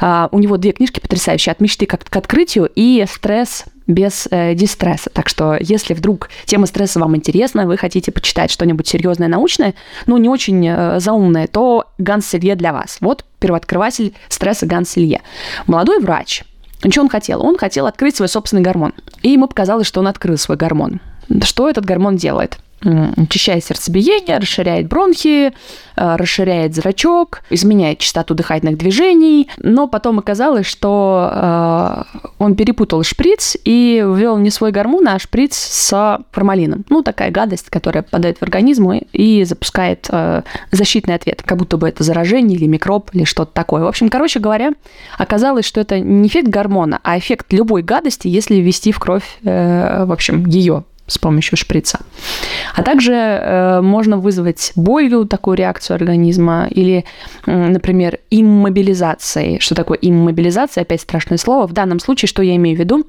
А, 0.00 0.28
у 0.32 0.38
него 0.38 0.56
две 0.56 0.72
книжки 0.72 1.00
потрясающие 1.00 1.52
«От 1.52 1.60
мечты 1.60 1.86
к 1.86 2.16
открытию» 2.16 2.70
и 2.74 3.04
«Стресс 3.08 3.64
без 3.86 4.28
э, 4.30 4.54
дистресса. 4.54 5.10
Так 5.12 5.28
что, 5.28 5.56
если 5.60 5.94
вдруг 5.94 6.28
тема 6.44 6.66
стресса 6.66 7.00
вам 7.00 7.16
интересна, 7.16 7.66
вы 7.66 7.76
хотите 7.76 8.12
почитать 8.12 8.50
что-нибудь 8.50 8.86
серьезное, 8.86 9.28
научное, 9.28 9.74
ну, 10.06 10.16
не 10.16 10.28
очень 10.28 10.66
э, 10.66 11.00
заумное, 11.00 11.46
то 11.46 11.86
Ганс 11.98 12.26
Селье 12.26 12.54
для 12.56 12.72
вас. 12.72 12.98
Вот 13.00 13.24
первооткрыватель 13.40 14.14
стресса 14.28 14.66
Ганс 14.66 14.90
Селье. 14.90 15.22
Молодой 15.66 16.00
врач. 16.00 16.44
Что 16.90 17.00
он 17.00 17.08
хотел? 17.08 17.44
Он 17.44 17.56
хотел 17.56 17.86
открыть 17.86 18.16
свой 18.16 18.28
собственный 18.28 18.62
гормон. 18.62 18.92
И 19.22 19.30
ему 19.30 19.46
показалось, 19.46 19.86
что 19.86 20.00
он 20.00 20.08
открыл 20.08 20.36
свой 20.36 20.56
гормон. 20.56 21.00
Что 21.42 21.68
этот 21.68 21.84
гормон 21.84 22.16
делает? 22.16 22.58
Очищает 22.84 23.64
сердцебиение, 23.64 24.38
расширяет 24.38 24.88
бронхи, 24.88 25.46
э, 25.48 26.16
расширяет 26.16 26.74
зрачок, 26.74 27.42
изменяет 27.50 27.98
частоту 27.98 28.34
дыхательных 28.34 28.78
движений. 28.78 29.48
Но 29.58 29.88
потом 29.88 30.18
оказалось, 30.18 30.66
что 30.66 31.30
э, 31.32 32.02
он 32.38 32.56
перепутал 32.56 33.02
шприц 33.02 33.56
и 33.64 34.04
ввел 34.04 34.38
не 34.38 34.50
свой 34.50 34.72
гормон, 34.72 35.08
а 35.08 35.18
шприц 35.18 35.54
с 35.54 36.18
формалином. 36.32 36.84
Ну, 36.88 37.02
такая 37.02 37.30
гадость, 37.30 37.70
которая 37.70 38.02
попадает 38.02 38.38
в 38.38 38.42
организм 38.42 38.92
и 39.12 39.44
запускает 39.44 40.08
э, 40.10 40.42
защитный 40.70 41.14
ответ, 41.14 41.42
как 41.44 41.58
будто 41.58 41.76
бы 41.76 41.88
это 41.88 42.02
заражение 42.02 42.58
или 42.58 42.66
микроб 42.66 43.10
или 43.12 43.24
что-то 43.24 43.52
такое. 43.52 43.82
В 43.82 43.86
общем, 43.86 44.08
короче 44.08 44.40
говоря, 44.40 44.72
оказалось, 45.18 45.64
что 45.64 45.80
это 45.80 46.00
не 46.00 46.28
эффект 46.28 46.48
гормона, 46.48 47.00
а 47.02 47.18
эффект 47.18 47.52
любой 47.52 47.82
гадости, 47.82 48.28
если 48.28 48.56
ввести 48.56 48.92
в 48.92 48.98
кровь, 48.98 49.38
в 49.42 50.12
общем, 50.12 50.46
ее 50.46 50.84
с 51.06 51.18
помощью 51.18 51.56
шприца. 51.56 52.00
А 52.74 52.82
также 52.82 53.12
э, 53.12 53.80
можно 53.80 54.16
вызвать 54.16 54.72
болью 54.76 55.24
такую 55.26 55.56
реакцию 55.56 55.96
организма 55.96 56.68
или, 56.70 57.04
э, 57.46 57.68
например, 57.68 58.18
иммобилизацией. 58.30 59.60
Что 59.60 59.74
такое 59.74 59.98
иммобилизация? 60.00 60.82
Опять 60.82 61.00
страшное 61.00 61.38
слово. 61.38 61.66
В 61.66 61.72
данном 61.72 61.98
случае, 61.98 62.28
что 62.28 62.42
я 62.42 62.56
имею 62.56 62.76
в 62.76 62.80
виду? 62.80 63.06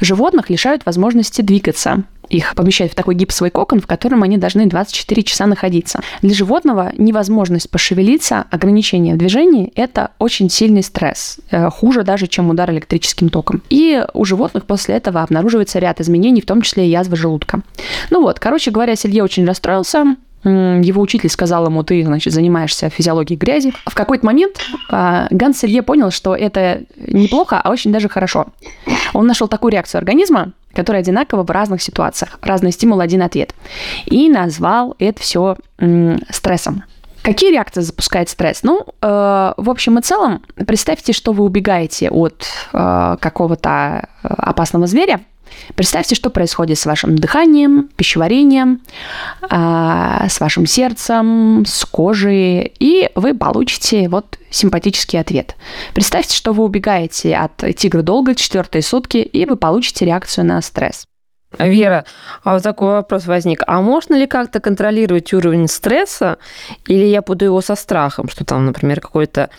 Животных 0.00 0.50
лишают 0.50 0.84
возможности 0.86 1.42
двигаться 1.42 2.02
их 2.28 2.54
помещают 2.54 2.92
в 2.92 2.96
такой 2.96 3.14
гипсовый 3.14 3.50
кокон, 3.50 3.80
в 3.80 3.86
котором 3.86 4.22
они 4.22 4.38
должны 4.38 4.66
24 4.66 5.22
часа 5.22 5.46
находиться. 5.46 6.00
Для 6.22 6.34
животного 6.34 6.92
невозможность 6.96 7.70
пошевелиться, 7.70 8.44
ограничение 8.50 9.14
в 9.14 9.18
движении– 9.18 9.72
это 9.74 10.10
очень 10.18 10.50
сильный 10.50 10.82
стресс, 10.82 11.38
э, 11.50 11.70
хуже 11.70 12.02
даже, 12.02 12.26
чем 12.26 12.50
удар 12.50 12.70
электрическим 12.70 13.28
током. 13.28 13.62
И 13.70 14.04
у 14.14 14.24
животных 14.24 14.66
после 14.66 14.96
этого 14.96 15.22
обнаруживается 15.22 15.78
ряд 15.78 16.00
изменений, 16.00 16.40
в 16.40 16.46
том 16.46 16.62
числе 16.62 16.86
и 16.86 16.90
язва 16.90 17.16
желудка. 17.16 17.62
Ну 18.10 18.22
вот, 18.22 18.38
короче 18.38 18.70
говоря, 18.70 18.96
Селье 18.96 19.22
очень 19.22 19.46
расстроился, 19.46 20.16
его 20.44 21.02
учитель 21.02 21.28
сказал 21.28 21.66
ему, 21.66 21.82
ты, 21.82 22.04
значит, 22.04 22.32
занимаешься 22.32 22.88
физиологией 22.88 23.38
грязи. 23.38 23.72
В 23.84 23.94
какой-то 23.94 24.24
момент 24.24 24.56
а, 24.88 25.26
Ганс 25.30 25.58
Селье 25.58 25.82
понял, 25.82 26.10
что 26.10 26.36
это 26.36 26.82
неплохо, 26.96 27.60
а 27.60 27.70
очень 27.70 27.92
даже 27.92 28.08
хорошо. 28.08 28.46
Он 29.12 29.26
нашел 29.26 29.48
такую 29.48 29.72
реакцию 29.72 29.98
организма, 29.98 30.52
которая 30.76 31.00
одинакова 31.02 31.42
в 31.42 31.50
разных 31.50 31.82
ситуациях. 31.82 32.38
Разный 32.42 32.70
стимул, 32.70 33.00
один 33.00 33.22
ответ. 33.22 33.54
И 34.04 34.28
назвал 34.28 34.94
это 34.98 35.20
все 35.20 35.56
стрессом. 36.30 36.84
Какие 37.22 37.50
реакции 37.50 37.80
запускает 37.80 38.28
стресс? 38.28 38.62
Ну, 38.62 38.86
э, 39.02 39.52
в 39.56 39.70
общем 39.70 39.98
и 39.98 40.02
целом, 40.02 40.42
представьте, 40.64 41.12
что 41.12 41.32
вы 41.32 41.42
убегаете 41.42 42.08
от 42.08 42.46
э, 42.72 43.16
какого-то 43.18 44.08
э, 44.22 44.28
опасного 44.28 44.86
зверя, 44.86 45.22
Представьте, 45.74 46.14
что 46.14 46.30
происходит 46.30 46.78
с 46.78 46.86
вашим 46.86 47.16
дыханием, 47.16 47.88
пищеварением, 47.96 48.80
а, 49.42 50.28
с 50.28 50.40
вашим 50.40 50.66
сердцем, 50.66 51.64
с 51.66 51.84
кожей, 51.84 52.72
и 52.78 53.10
вы 53.14 53.34
получите 53.34 54.08
вот 54.08 54.38
симпатический 54.50 55.20
ответ. 55.20 55.56
Представьте, 55.94 56.36
что 56.36 56.52
вы 56.52 56.64
убегаете 56.64 57.36
от 57.36 57.56
тигра 57.76 58.02
долго, 58.02 58.34
четвертые 58.34 58.82
сутки, 58.82 59.18
и 59.18 59.44
вы 59.46 59.56
получите 59.56 60.04
реакцию 60.04 60.46
на 60.46 60.60
стресс. 60.62 61.06
Вера, 61.58 62.04
а 62.42 62.54
вот 62.54 62.62
такой 62.62 62.88
вопрос 62.88 63.26
возник. 63.26 63.62
А 63.66 63.80
можно 63.80 64.14
ли 64.14 64.26
как-то 64.26 64.60
контролировать 64.60 65.32
уровень 65.32 65.68
стресса, 65.68 66.38
или 66.86 67.04
я 67.04 67.22
буду 67.22 67.44
его 67.44 67.60
со 67.60 67.74
страхом, 67.74 68.28
что 68.28 68.44
там, 68.44 68.66
например, 68.66 69.00
какое-то 69.00 69.50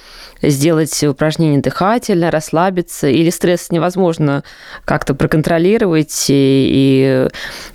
сделать 0.41 1.03
упражнение 1.03 1.61
дыхательное, 1.61 2.31
расслабиться, 2.31 3.07
или 3.07 3.29
стресс 3.29 3.71
невозможно 3.71 4.43
как-то 4.85 5.15
проконтролировать 5.15 6.25
и, 6.29 6.69
и 6.71 7.27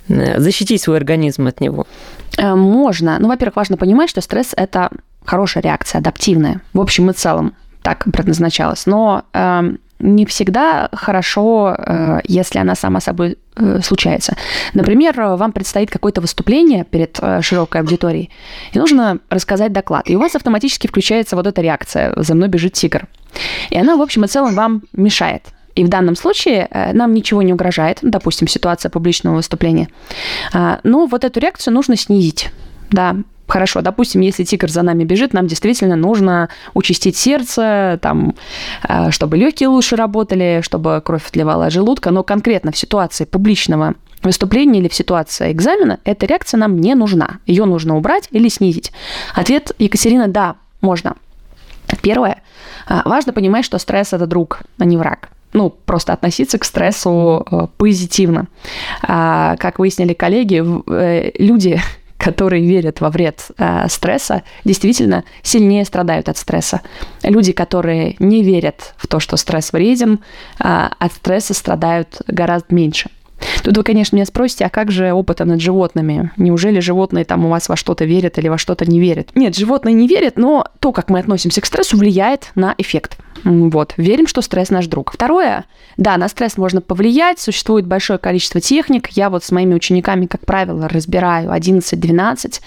э, 0.09 0.39
защитить 0.39 0.81
свой 0.81 0.97
организм 0.97 1.47
от 1.47 1.59
него? 1.59 1.85
Э, 2.37 2.55
можно. 2.55 3.17
Ну, 3.19 3.27
во-первых, 3.27 3.57
важно 3.57 3.77
понимать, 3.77 4.09
что 4.09 4.21
стресс– 4.21 4.53
это 4.55 4.89
хорошая 5.25 5.63
реакция, 5.63 5.99
адаптивная, 5.99 6.61
в 6.73 6.79
общем 6.79 7.09
и 7.09 7.13
целом 7.13 7.55
так 7.81 8.05
предназначалась. 8.05 8.85
Но 8.85 9.23
э, 9.33 9.61
не 10.03 10.25
всегда 10.25 10.89
хорошо, 10.91 11.75
э, 11.77 12.19
если 12.25 12.59
она 12.59 12.75
сама 12.75 12.99
собой 12.99 13.37
э, 13.55 13.79
случается. 13.81 14.35
Например, 14.73 15.13
вам 15.35 15.51
предстоит 15.51 15.89
какое-то 15.89 16.21
выступление 16.21 16.83
перед 16.83 17.17
э, 17.21 17.41
широкой 17.41 17.81
аудиторией, 17.81 18.29
и 18.73 18.79
нужно 18.79 19.19
рассказать 19.29 19.71
доклад. 19.71 20.09
И 20.09 20.15
у 20.15 20.19
вас 20.19 20.35
автоматически 20.35 20.87
включается 20.87 21.35
вот 21.35 21.47
эта 21.47 21.61
реакция 21.61 22.13
«за 22.17 22.35
мной 22.35 22.49
бежит 22.49 22.73
тигр». 22.73 23.07
И 23.69 23.77
она, 23.77 23.95
в 23.95 24.01
общем 24.01 24.25
и 24.25 24.27
целом, 24.27 24.55
вам 24.55 24.83
мешает. 24.93 25.43
И 25.75 25.83
в 25.83 25.89
данном 25.89 26.15
случае 26.15 26.67
э, 26.69 26.93
нам 26.93 27.13
ничего 27.13 27.41
не 27.41 27.53
угрожает, 27.53 27.99
допустим, 28.01 28.47
ситуация 28.47 28.89
публичного 28.89 29.35
выступления. 29.35 29.87
А, 30.53 30.79
но 30.83 31.05
вот 31.07 31.23
эту 31.23 31.39
реакцию 31.39 31.73
нужно 31.73 31.95
снизить. 31.95 32.51
Да, 32.91 33.15
Хорошо, 33.47 33.81
допустим, 33.81 34.21
если 34.21 34.43
тигр 34.43 34.69
за 34.69 34.81
нами 34.83 35.03
бежит, 35.03 35.33
нам 35.33 35.47
действительно 35.47 35.95
нужно 35.95 36.49
участить 36.73 37.17
сердце, 37.17 37.99
там, 38.01 38.35
э, 38.87 39.11
чтобы 39.11 39.37
легкие 39.37 39.69
лучше 39.69 39.95
работали, 39.95 40.61
чтобы 40.63 41.01
кровь 41.05 41.27
отливала 41.27 41.65
от 41.65 41.73
желудка. 41.73 42.11
Но 42.11 42.23
конкретно 42.23 42.71
в 42.71 42.77
ситуации 42.77 43.25
публичного 43.25 43.95
выступления 44.23 44.79
или 44.79 44.87
в 44.87 44.95
ситуации 44.95 45.51
экзамена 45.51 45.99
эта 46.05 46.25
реакция 46.25 46.57
нам 46.57 46.79
не 46.79 46.95
нужна. 46.95 47.39
Ее 47.45 47.65
нужно 47.65 47.97
убрать 47.97 48.29
или 48.31 48.47
снизить. 48.47 48.93
Ответ 49.35 49.73
Екатерина– 49.77 50.27
да, 50.29 50.55
можно. 50.79 51.15
Первое. 52.01 52.41
Э, 52.87 53.01
важно 53.03 53.33
понимать, 53.33 53.65
что 53.65 53.77
стресс– 53.77 54.07
это 54.13 54.25
друг, 54.25 54.61
а 54.79 54.85
не 54.85 54.97
враг 54.97 55.29
ну, 55.55 55.69
просто 55.69 56.13
относиться 56.13 56.57
к 56.57 56.63
стрессу 56.63 57.45
э, 57.51 57.67
позитивно. 57.77 58.47
Как 59.03 59.77
выяснили 59.77 60.13
коллеги, 60.13 60.63
люди, 61.39 61.79
которые 62.17 62.65
верят 62.65 63.01
во 63.01 63.09
вред 63.09 63.47
э, 63.57 63.87
стресса, 63.89 64.43
действительно 64.63 65.23
сильнее 65.41 65.85
страдают 65.85 66.29
от 66.29 66.37
стресса. 66.37 66.81
Люди, 67.23 67.51
которые 67.51 68.15
не 68.19 68.43
верят 68.43 68.93
в 68.97 69.07
то, 69.07 69.19
что 69.19 69.37
стресс 69.37 69.73
вреден, 69.73 70.19
от 70.57 71.11
стресса 71.13 71.53
страдают 71.53 72.21
гораздо 72.27 72.73
меньше. 72.73 73.09
Тут 73.63 73.77
вы, 73.77 73.83
конечно, 73.83 74.15
меня 74.15 74.25
спросите, 74.25 74.65
а 74.65 74.69
как 74.69 74.91
же 74.91 75.11
опыты 75.11 75.45
над 75.45 75.61
животными? 75.61 76.31
Неужели 76.37 76.79
животные 76.79 77.25
там 77.25 77.45
у 77.45 77.49
вас 77.49 77.69
во 77.69 77.75
что-то 77.75 78.05
верят 78.05 78.37
или 78.37 78.47
во 78.47 78.57
что-то 78.57 78.85
не 78.85 78.99
верят? 78.99 79.29
Нет, 79.35 79.55
животные 79.55 79.93
не 79.93 80.07
верят, 80.07 80.37
но 80.37 80.65
то, 80.79 80.91
как 80.91 81.09
мы 81.09 81.19
относимся 81.19 81.61
к 81.61 81.65
стрессу, 81.65 81.97
влияет 81.97 82.51
на 82.55 82.75
эффект. 82.77 83.17
Вот, 83.43 83.93
верим, 83.97 84.27
что 84.27 84.41
стресс 84.41 84.69
наш 84.69 84.87
друг. 84.87 85.11
Второе, 85.11 85.65
да, 85.97 86.17
на 86.17 86.29
стресс 86.29 86.57
можно 86.57 86.79
повлиять, 86.81 87.39
существует 87.39 87.85
большое 87.85 88.17
количество 88.17 88.61
техник. 88.61 89.09
Я 89.09 89.29
вот 89.29 89.43
с 89.43 89.51
моими 89.51 89.73
учениками, 89.73 90.27
как 90.27 90.45
правило, 90.45 90.87
разбираю 90.87 91.49
11-12 91.49 92.61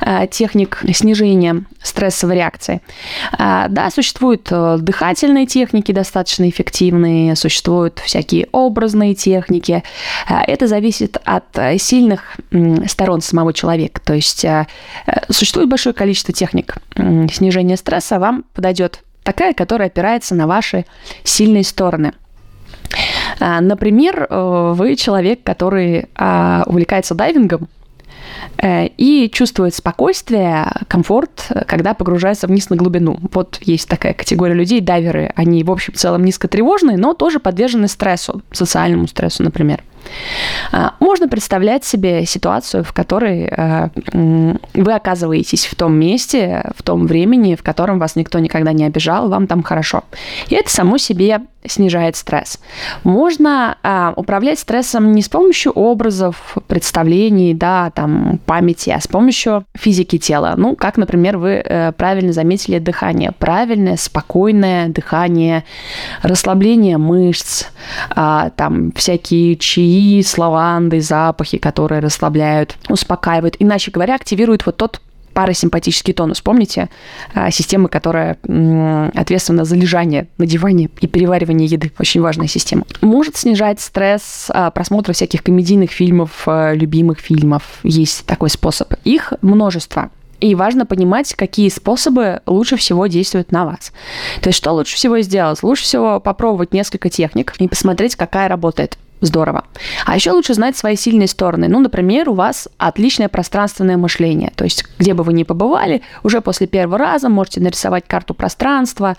э, 0.00 0.26
техник 0.30 0.82
снижения 0.94 1.64
стрессовой 1.82 2.36
реакции. 2.36 2.80
Э, 3.38 3.66
да, 3.68 3.90
существуют 3.90 4.48
э, 4.52 4.78
дыхательные 4.78 5.46
техники 5.46 5.90
достаточно 5.90 6.48
эффективные, 6.48 7.34
существуют 7.34 7.98
всякие 7.98 8.48
образные 8.52 9.14
техники. 9.14 9.82
Это 10.28 10.66
зависит 10.66 11.18
от 11.24 11.44
сильных 11.78 12.36
сторон 12.86 13.20
самого 13.20 13.52
человека. 13.52 14.00
То 14.04 14.14
есть 14.14 14.44
существует 15.28 15.68
большое 15.68 15.94
количество 15.94 16.34
техник 16.34 16.76
снижения 17.32 17.76
стресса, 17.76 18.18
вам 18.18 18.44
подойдет 18.54 19.02
такая, 19.22 19.54
которая 19.54 19.88
опирается 19.88 20.34
на 20.34 20.46
ваши 20.46 20.84
сильные 21.24 21.64
стороны. 21.64 22.12
Например, 23.38 24.26
э, 24.28 24.72
вы 24.74 24.96
человек, 24.96 25.42
который 25.44 26.08
увлекается 26.66 27.14
дайвингом, 27.14 27.68
э, 28.58 28.88
и 28.96 29.30
чувствует 29.32 29.74
спокойствие, 29.74 30.66
комфорт, 30.88 31.48
когда 31.66 31.94
погружается 31.94 32.46
вниз 32.48 32.68
на 32.68 32.76
глубину. 32.76 33.18
Вот 33.32 33.58
есть 33.62 33.88
такая 33.88 34.14
категория 34.14 34.54
людей, 34.54 34.80
дайверы. 34.80 35.32
Они, 35.36 35.62
в 35.62 35.70
общем, 35.70 35.94
в 35.94 35.96
целом 35.96 36.24
низкотревожные, 36.24 36.96
но 36.96 37.14
тоже 37.14 37.38
подвержены 37.38 37.86
стрессу, 37.88 38.42
социальному 38.50 39.06
стрессу, 39.06 39.42
например. 39.44 39.82
А, 40.72 40.94
можно 41.00 41.28
представлять 41.28 41.84
себе 41.84 42.24
ситуацию, 42.26 42.84
в 42.84 42.92
которой 42.92 43.48
э, 43.50 43.88
вы 44.74 44.92
оказываетесь 44.92 45.66
в 45.66 45.74
том 45.74 45.94
месте, 45.94 46.70
в 46.76 46.82
том 46.82 47.06
времени, 47.06 47.54
в 47.54 47.62
котором 47.62 47.98
вас 47.98 48.16
никто 48.16 48.38
никогда 48.38 48.72
не 48.72 48.84
обижал, 48.84 49.28
вам 49.28 49.46
там 49.46 49.62
хорошо. 49.62 50.04
И 50.48 50.54
это 50.54 50.70
само 50.70 50.98
себе 50.98 51.40
снижает 51.66 52.16
стресс. 52.16 52.58
Можно 53.04 53.76
а, 53.82 54.14
управлять 54.16 54.58
стрессом 54.58 55.12
не 55.12 55.22
с 55.22 55.28
помощью 55.28 55.72
образов, 55.72 56.56
представлений, 56.66 57.52
да, 57.54 57.90
там, 57.90 58.40
памяти, 58.46 58.90
а 58.90 59.00
с 59.00 59.06
помощью 59.06 59.64
физики 59.74 60.18
тела. 60.18 60.54
Ну, 60.56 60.74
как, 60.74 60.96
например, 60.96 61.36
вы 61.36 61.62
э, 61.64 61.92
правильно 61.92 62.32
заметили 62.32 62.78
дыхание. 62.78 63.32
Правильное, 63.32 63.96
спокойное 63.96 64.88
дыхание, 64.88 65.64
расслабление 66.22 66.96
мышц, 66.96 67.66
а, 68.10 68.50
там, 68.50 68.92
всякие 68.92 69.56
чаи, 69.90 70.22
славанды, 70.22 71.00
запахи, 71.00 71.58
которые 71.58 72.00
расслабляют, 72.00 72.76
успокаивают. 72.88 73.56
Иначе 73.58 73.90
говоря, 73.90 74.14
активируют 74.14 74.66
вот 74.66 74.76
тот 74.76 75.00
парасимпатический 75.32 76.12
тонус. 76.12 76.40
Помните? 76.40 76.88
А, 77.34 77.50
система, 77.50 77.88
которая 77.88 78.36
ответственна 79.14 79.64
за 79.64 79.76
лежание 79.76 80.26
на 80.38 80.46
диване 80.46 80.90
и 81.00 81.06
переваривание 81.06 81.68
еды. 81.68 81.92
Очень 81.98 82.20
важная 82.20 82.48
система. 82.48 82.84
Может 83.00 83.36
снижать 83.36 83.80
стресс 83.80 84.46
а, 84.50 84.70
просмотра 84.70 85.12
всяких 85.12 85.44
комедийных 85.44 85.92
фильмов, 85.92 86.42
а, 86.46 86.72
любимых 86.74 87.20
фильмов. 87.20 87.62
Есть 87.84 88.26
такой 88.26 88.50
способ. 88.50 88.92
Их 89.04 89.32
множество. 89.40 90.10
И 90.40 90.54
важно 90.54 90.84
понимать, 90.84 91.34
какие 91.34 91.68
способы 91.68 92.40
лучше 92.46 92.76
всего 92.76 93.06
действуют 93.06 93.52
на 93.52 93.66
вас. 93.66 93.92
То 94.40 94.48
есть, 94.48 94.58
что 94.58 94.72
лучше 94.72 94.96
всего 94.96 95.20
сделать? 95.20 95.62
Лучше 95.62 95.84
всего 95.84 96.18
попробовать 96.18 96.72
несколько 96.72 97.08
техник 97.08 97.54
и 97.58 97.68
посмотреть, 97.68 98.16
какая 98.16 98.48
работает 98.48 98.98
здорово. 99.20 99.64
А 100.06 100.14
еще 100.14 100.32
лучше 100.32 100.54
знать 100.54 100.76
свои 100.76 100.96
сильные 100.96 101.28
стороны. 101.28 101.68
Ну, 101.68 101.80
например, 101.80 102.28
у 102.28 102.34
вас 102.34 102.68
отличное 102.78 103.28
пространственное 103.28 103.96
мышление. 103.96 104.52
То 104.54 104.64
есть, 104.64 104.84
где 104.98 105.14
бы 105.14 105.24
вы 105.24 105.32
ни 105.32 105.42
побывали, 105.42 106.02
уже 106.22 106.40
после 106.40 106.66
первого 106.66 106.98
раза 106.98 107.28
можете 107.28 107.60
нарисовать 107.60 108.06
карту 108.06 108.34
пространства, 108.34 109.16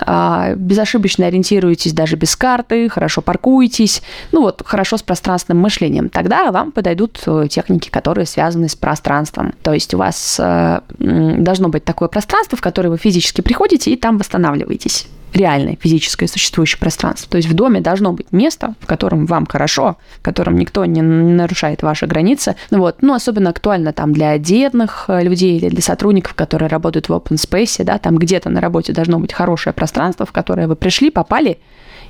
а, 0.00 0.54
безошибочно 0.54 1.26
ориентируетесь 1.26 1.92
даже 1.92 2.16
без 2.16 2.36
карты, 2.36 2.88
хорошо 2.88 3.22
паркуетесь. 3.22 4.02
Ну 4.32 4.42
вот, 4.42 4.62
хорошо 4.64 4.96
с 4.96 5.02
пространственным 5.02 5.62
мышлением. 5.62 6.08
Тогда 6.08 6.50
вам 6.50 6.72
подойдут 6.72 7.22
э, 7.26 7.46
техники, 7.50 7.88
которые 7.88 8.26
связаны 8.26 8.68
с 8.68 8.76
пространством. 8.76 9.54
То 9.62 9.72
есть 9.72 9.94
у 9.94 9.98
вас 9.98 10.36
э, 10.40 10.80
должно 10.98 11.68
быть 11.68 11.84
такое 11.84 12.08
пространство, 12.08 12.58
в 12.58 12.60
которое 12.60 12.90
вы 12.90 12.98
физически 12.98 13.40
приходите 13.40 13.90
и 13.92 13.96
там 13.96 14.18
восстанавливаетесь 14.18 15.06
реальное 15.34 15.76
физическое 15.80 16.28
существующее 16.28 16.78
пространство. 16.78 17.30
То 17.30 17.36
есть 17.36 17.48
в 17.48 17.54
доме 17.54 17.80
должно 17.80 18.12
быть 18.12 18.32
место, 18.32 18.74
в 18.80 18.86
котором 18.86 19.26
вам 19.26 19.46
хорошо, 19.46 19.96
в 20.18 20.22
котором 20.22 20.56
никто 20.56 20.84
не 20.84 21.02
нарушает 21.02 21.82
ваши 21.82 22.06
границы. 22.06 22.56
Ну 22.70 22.78
вот. 22.78 22.96
Ну, 23.02 23.14
особенно 23.14 23.50
актуально 23.50 23.92
там 23.92 24.12
для 24.12 24.38
детных 24.38 25.06
э, 25.08 25.22
людей 25.22 25.58
или 25.58 25.68
для 25.68 25.82
сотрудников, 25.82 26.34
которые 26.34 26.68
работают 26.68 27.08
в 27.08 27.12
open 27.12 27.36
space, 27.36 27.82
да, 27.84 27.98
там 27.98 28.16
где-то 28.16 28.50
на 28.50 28.60
работе 28.60 28.92
должно 28.92 29.18
быть 29.18 29.32
хорошее 29.32 29.72
пространство, 29.72 30.26
в 30.26 30.32
которое 30.32 30.68
вы 30.68 30.76
пришли, 30.76 31.10
попали, 31.10 31.58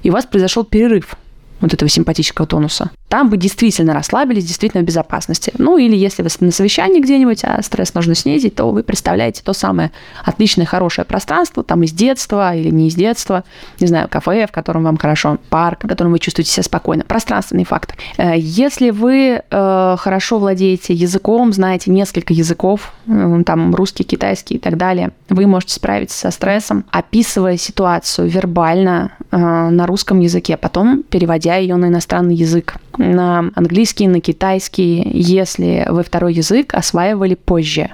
и 0.03 0.11
у 0.11 0.13
вас 0.13 0.27
произошел 0.27 0.65
перерыв 0.65 1.17
вот 1.61 1.73
этого 1.73 1.89
симпатического 1.89 2.47
тонуса. 2.47 2.91
Там 3.15 3.31
вы 3.31 3.37
действительно 3.37 3.95
расслабились, 3.95 4.45
действительно 4.45 4.83
в 4.83 4.87
безопасности. 4.87 5.53
Ну 5.57 5.79
или 5.79 5.95
если 5.95 6.25
вы 6.25 6.31
на 6.41 6.51
совещании 6.51 7.01
где-нибудь, 7.01 7.45
а 7.45 7.63
стресс 7.63 7.95
нужно 7.95 8.17
снизить, 8.17 8.57
то 8.57 8.73
вы 8.73 8.83
представляете 8.83 9.41
то 9.45 9.53
самое 9.53 9.93
отличное, 10.25 10.67
хорошее 10.67 11.05
пространство, 11.05 11.63
там 11.63 11.85
из 11.85 11.93
детства 11.93 12.57
или 12.57 12.71
не 12.71 12.89
из 12.89 12.97
детства, 12.97 13.45
не 13.79 13.87
знаю, 13.87 14.09
кафе, 14.09 14.49
в 14.49 14.51
котором 14.51 14.83
вам 14.83 14.97
хорошо, 14.97 15.39
парк, 15.49 15.85
в 15.85 15.87
котором 15.87 16.11
вы 16.11 16.19
чувствуете 16.19 16.51
себя 16.51 16.65
спокойно. 16.65 17.05
Пространственный 17.05 17.63
фактор. 17.63 17.97
Э, 18.17 18.33
если 18.37 18.91
вы 18.91 19.43
э, 19.49 19.97
хорошо 19.97 20.41
владеете 20.41 20.93
языком, 20.93 21.53
знаете 21.53 21.93
несколько 21.93 22.33
языков, 22.33 22.93
там 23.07 23.77
русский, 23.77 24.03
китайский 24.03 24.57
и 24.57 24.59
так 24.59 24.77
далее, 24.77 25.13
вы 25.29 25.47
можете 25.47 25.75
справиться 25.75 26.19
со 26.19 26.31
стрессом, 26.33 26.85
описывая 26.91 27.59
ситуацию 27.59 28.29
вербально 28.29 29.13
э, 29.31 29.37
на 29.37 29.87
русском 29.87 30.19
языке, 30.19 30.57
потом 30.57 31.05
переводя 31.05 31.59
ее 31.59 31.77
на 31.77 31.87
иностранный 31.87 32.35
язык, 32.35 32.75
на 33.13 33.51
английский, 33.55 34.09
на 34.09 34.21
китайский, 34.21 35.09
если 35.13 35.87
вы 35.89 36.03
второй 36.03 36.35
язык 36.35 36.75
осваивали 36.75 37.35
позже. 37.35 37.91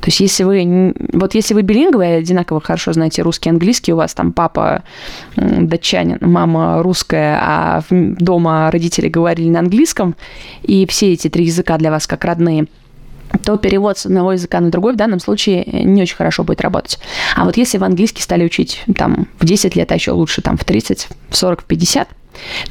То 0.00 0.08
есть 0.08 0.20
если 0.20 0.44
вы, 0.44 0.94
вот 1.14 1.34
если 1.34 1.54
вы 1.54 1.62
билинговые, 1.62 2.18
одинаково 2.18 2.60
хорошо 2.60 2.92
знаете 2.92 3.22
русский 3.22 3.48
и 3.48 3.52
английский, 3.52 3.94
у 3.94 3.96
вас 3.96 4.12
там 4.12 4.32
папа 4.32 4.82
датчанин, 5.34 6.18
мама 6.20 6.82
русская, 6.82 7.38
а 7.40 7.82
дома 7.90 8.70
родители 8.70 9.08
говорили 9.08 9.48
на 9.48 9.60
английском, 9.60 10.14
и 10.62 10.86
все 10.86 11.14
эти 11.14 11.28
три 11.28 11.46
языка 11.46 11.78
для 11.78 11.90
вас 11.90 12.06
как 12.06 12.22
родные, 12.26 12.66
то 13.44 13.56
перевод 13.56 13.96
с 13.96 14.04
одного 14.04 14.32
языка 14.32 14.60
на 14.60 14.70
другой 14.70 14.92
в 14.92 14.96
данном 14.96 15.20
случае 15.20 15.64
не 15.64 16.02
очень 16.02 16.16
хорошо 16.16 16.44
будет 16.44 16.60
работать. 16.60 16.98
А 17.34 17.46
вот 17.46 17.56
если 17.56 17.78
вы 17.78 17.86
английский 17.86 18.22
стали 18.22 18.44
учить 18.44 18.82
там 18.94 19.26
в 19.38 19.46
10 19.46 19.74
лет, 19.74 19.90
а 19.90 19.94
еще 19.94 20.10
лучше 20.10 20.42
там 20.42 20.58
в 20.58 20.64
30, 20.64 21.08
в 21.30 21.36
40, 21.36 21.62
в 21.62 21.64
50, 21.64 22.08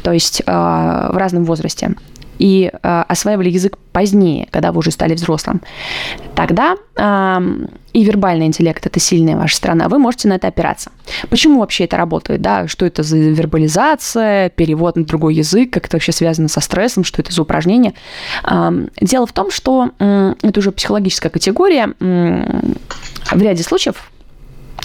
то 0.01 0.11
есть 0.11 0.41
э, 0.45 0.51
в 0.51 1.17
разном 1.17 1.45
возрасте, 1.45 1.95
и 2.39 2.71
э, 2.71 3.03
осваивали 3.07 3.49
язык 3.49 3.77
позднее, 3.91 4.47
когда 4.51 4.71
вы 4.71 4.79
уже 4.79 4.91
стали 4.91 5.13
взрослым, 5.13 5.61
тогда 6.35 6.75
э, 6.95 7.39
и 7.93 8.03
вербальный 8.03 8.47
интеллект– 8.47 8.85
это 8.87 8.99
сильная 8.99 9.37
ваша 9.37 9.55
страна, 9.55 9.87
вы 9.87 9.99
можете 9.99 10.27
на 10.27 10.33
это 10.33 10.47
опираться. 10.47 10.91
Почему 11.29 11.59
вообще 11.59 11.83
это 11.85 11.95
работает? 11.95 12.41
Да? 12.41 12.67
Что 12.67 12.85
это 12.85 13.03
за 13.03 13.17
вербализация, 13.17 14.49
перевод 14.49 14.95
на 14.95 15.05
другой 15.05 15.35
язык, 15.35 15.71
как 15.71 15.85
это 15.85 15.97
вообще 15.97 16.11
связано 16.11 16.47
со 16.47 16.59
стрессом, 16.59 17.03
что 17.03 17.21
это 17.21 17.31
за 17.31 17.41
упражнение? 17.41 17.93
Э, 18.43 18.71
дело 18.99 19.27
в 19.27 19.33
том, 19.33 19.51
что 19.51 19.91
э, 19.99 20.33
это 20.41 20.59
уже 20.59 20.71
психологическая 20.71 21.31
категория. 21.31 21.93
Э, 21.99 22.61
в 23.31 23.41
ряде 23.41 23.63
случаев 23.63 24.11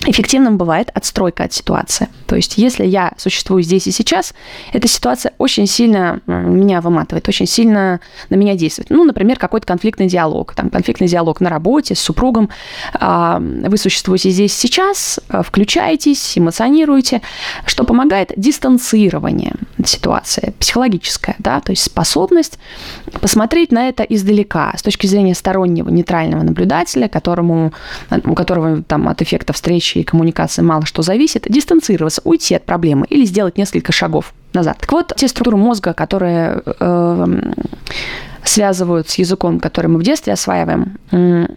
Эффективным 0.07 0.59
бывает 0.59 0.91
отстройка 0.95 1.45
от 1.45 1.53
ситуации. 1.53 2.09
То 2.27 2.37
есть, 2.37 2.57
если 2.57 2.87
я 2.87 3.13
существую 3.17 3.63
здесь 3.63 3.87
и 3.89 3.91
сейчас, 3.91 4.33
эта 4.73 4.87
ситуация 4.87 5.33
очень 5.39 5.67
сильно 5.67 6.21
меня 6.27 6.81
выматывает, 6.81 7.29
очень 7.29 7.47
сильно 7.47 8.01
на 8.31 8.37
меня 8.37 8.55
действует. 8.55 8.91
Ну, 8.91 9.05
например, 9.05 9.39
какой-то 9.39 9.67
конфликтный 9.67 10.07
диалог. 10.07 10.55
Там 10.55 10.71
конфликтный 10.71 11.09
диалог 11.09 11.41
на 11.41 11.51
работе 11.51 11.95
с 11.97 12.01
супругом. 12.01 12.49
А, 12.95 13.41
вы 13.41 13.77
существуете 13.77 14.31
здесь 14.31 14.55
сейчас, 14.55 15.19
а, 15.29 15.43
включаетесь, 15.43 16.39
эмоционируете, 16.39 17.21
что 17.67 17.85
помогает 17.85 18.33
дистанцирование 18.37 19.55
ситуации, 19.89 20.55
психологическая, 20.59 21.37
да, 21.39 21.61
то 21.61 21.73
есть 21.73 21.83
способность 21.83 22.59
посмотреть 23.21 23.73
на 23.73 23.89
это 23.89 24.03
издалека, 24.03 24.73
с 24.77 24.83
точки 24.83 25.07
зрения 25.07 25.35
стороннего 25.35 25.89
нейтрального 25.89 26.43
наблюдателя, 26.43 27.09
которому, 27.09 27.73
у 28.25 28.35
которого 28.35 28.83
там 28.83 29.09
от 29.09 29.23
эффекта 29.23 29.53
встречи 29.53 29.99
и 29.99 30.05
коммуникации 30.05 30.63
мало 30.63 30.87
что 30.87 31.03
зависит, 31.03 31.47
дистанцироваться, 31.49 32.21
уйти 32.25 32.55
от 32.55 32.65
проблемы 32.65 33.07
или 33.09 33.25
сделать 33.25 33.59
несколько 33.59 33.93
шагов 33.93 34.35
назад. 34.53 34.79
Так 34.81 34.93
вот, 34.93 35.13
те 35.17 35.29
структуры 35.29 35.57
мозга, 35.57 35.93
которые 35.93 36.63
э, 36.65 37.27
связывают 38.45 39.09
с 39.09 39.15
языком, 39.17 39.61
который 39.61 39.89
мы 39.89 39.99
в 39.99 40.03
детстве 40.03 40.33
осваиваем, 40.33 40.99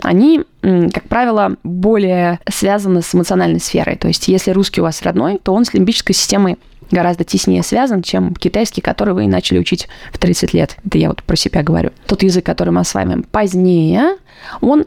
они, 0.01 0.43
как 0.61 1.07
правило, 1.07 1.55
более 1.63 2.39
связаны 2.49 3.01
с 3.01 3.15
эмоциональной 3.15 3.59
сферой. 3.59 3.95
То 3.95 4.07
есть, 4.07 4.27
если 4.27 4.51
русский 4.51 4.81
у 4.81 4.83
вас 4.83 5.01
родной, 5.01 5.39
то 5.41 5.53
он 5.53 5.65
с 5.65 5.73
лимбической 5.73 6.13
системой 6.13 6.57
гораздо 6.91 7.23
теснее 7.23 7.63
связан, 7.63 8.01
чем 8.01 8.33
китайский, 8.35 8.81
который 8.81 9.13
вы 9.13 9.27
начали 9.27 9.57
учить 9.59 9.87
в 10.11 10.17
30 10.17 10.53
лет. 10.53 10.77
Это 10.85 10.97
я 10.97 11.09
вот 11.09 11.23
про 11.23 11.35
себя 11.35 11.63
говорю. 11.63 11.91
Тот 12.05 12.23
язык, 12.23 12.45
который 12.45 12.71
мы 12.71 12.81
осваиваем 12.81 13.23
позднее, 13.23 14.17
он 14.61 14.85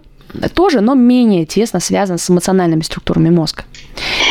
тоже, 0.54 0.80
но 0.80 0.94
менее 0.94 1.46
тесно 1.46 1.80
связан 1.80 2.18
с 2.18 2.28
эмоциональными 2.28 2.82
структурами 2.82 3.30
мозга. 3.30 3.64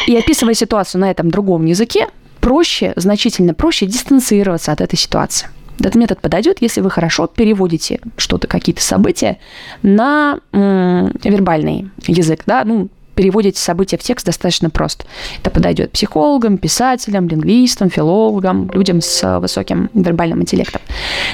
И 0.08 0.16
описывая 0.16 0.54
ситуацию 0.54 1.02
на 1.02 1.10
этом 1.10 1.32
другом 1.32 1.66
языке, 1.66 2.08
проще, 2.40 2.94
значительно 2.98 3.54
проще 3.54 3.86
дистанцироваться 3.86 4.72
от 4.72 4.82
этой 4.82 4.98
ситуации. 4.98 5.48
Этот 5.80 5.96
метод 5.96 6.22
подойдет, 6.22 6.58
если 6.62 6.82
вы 6.82 6.92
хорошо 6.92 7.28
переводите 7.28 8.00
что-то, 8.18 8.48
какие-то 8.48 8.84
события 8.84 9.40
на 9.82 10.40
м- 10.52 11.12
вербальный 11.24 11.90
язык, 12.06 12.44
да, 12.46 12.64
ну, 12.64 12.90
переводите 13.16 13.60
события 13.60 13.98
в 13.98 14.04
текст 14.04 14.26
достаточно 14.26 14.70
просто. 14.70 15.06
Это 15.40 15.50
подойдет 15.50 15.92
психологам, 15.92 16.58
писателям, 16.58 17.28
лингвистам, 17.28 17.90
филологам, 17.90 18.70
людям 18.74 19.02
с 19.02 19.40
высоким 19.40 19.90
вербальным 19.94 20.42
интеллектом. 20.42 20.82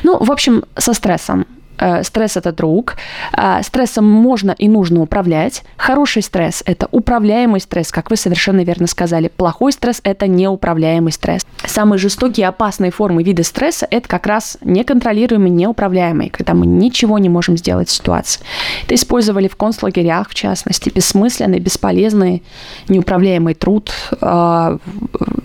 Ну, 0.04 0.24
в 0.24 0.32
общем, 0.32 0.64
со 0.78 0.94
стрессом 0.94 1.46
Э, 1.50 1.59
стресс– 2.04 2.36
это 2.38 2.52
друг. 2.52 2.96
А, 3.34 3.62
стрессом 3.64 4.06
можно 4.06 4.52
и 4.52 4.68
нужно 4.68 5.02
управлять. 5.02 5.64
Хороший 5.78 6.22
стресс– 6.22 6.64
это 6.66 6.88
управляемый 6.92 7.62
стресс, 7.62 7.92
как 7.92 8.10
вы 8.10 8.16
совершенно 8.16 8.64
верно 8.64 8.88
сказали. 8.88 9.30
Плохой 9.30 9.72
стресс– 9.72 10.02
это 10.04 10.28
неуправляемый 10.28 11.12
стресс. 11.12 11.46
Самые 11.66 12.00
жестокие 12.00 12.46
и 12.46 12.48
опасные 12.48 12.92
формы 12.92 13.24
вида 13.24 13.44
стресса– 13.44 13.88
это 13.92 14.08
как 14.08 14.26
раз 14.28 14.58
неконтролируемый, 14.62 15.50
неуправляемый, 15.50 16.30
когда 16.30 16.54
мы 16.54 16.66
ничего 16.66 17.18
не 17.20 17.30
можем 17.30 17.58
сделать 17.58 17.90
в 17.90 17.92
ситуации. 17.92 18.42
Это 18.86 18.96
использовали 18.96 19.48
в 19.48 19.56
концлагерях, 19.56 20.30
в 20.30 20.36
частности, 20.36 20.90
бессмысленный, 20.90 21.60
бесполезный, 21.60 22.44
неуправляемый 22.88 23.54
труд, 23.54 23.92
а, 24.22 24.78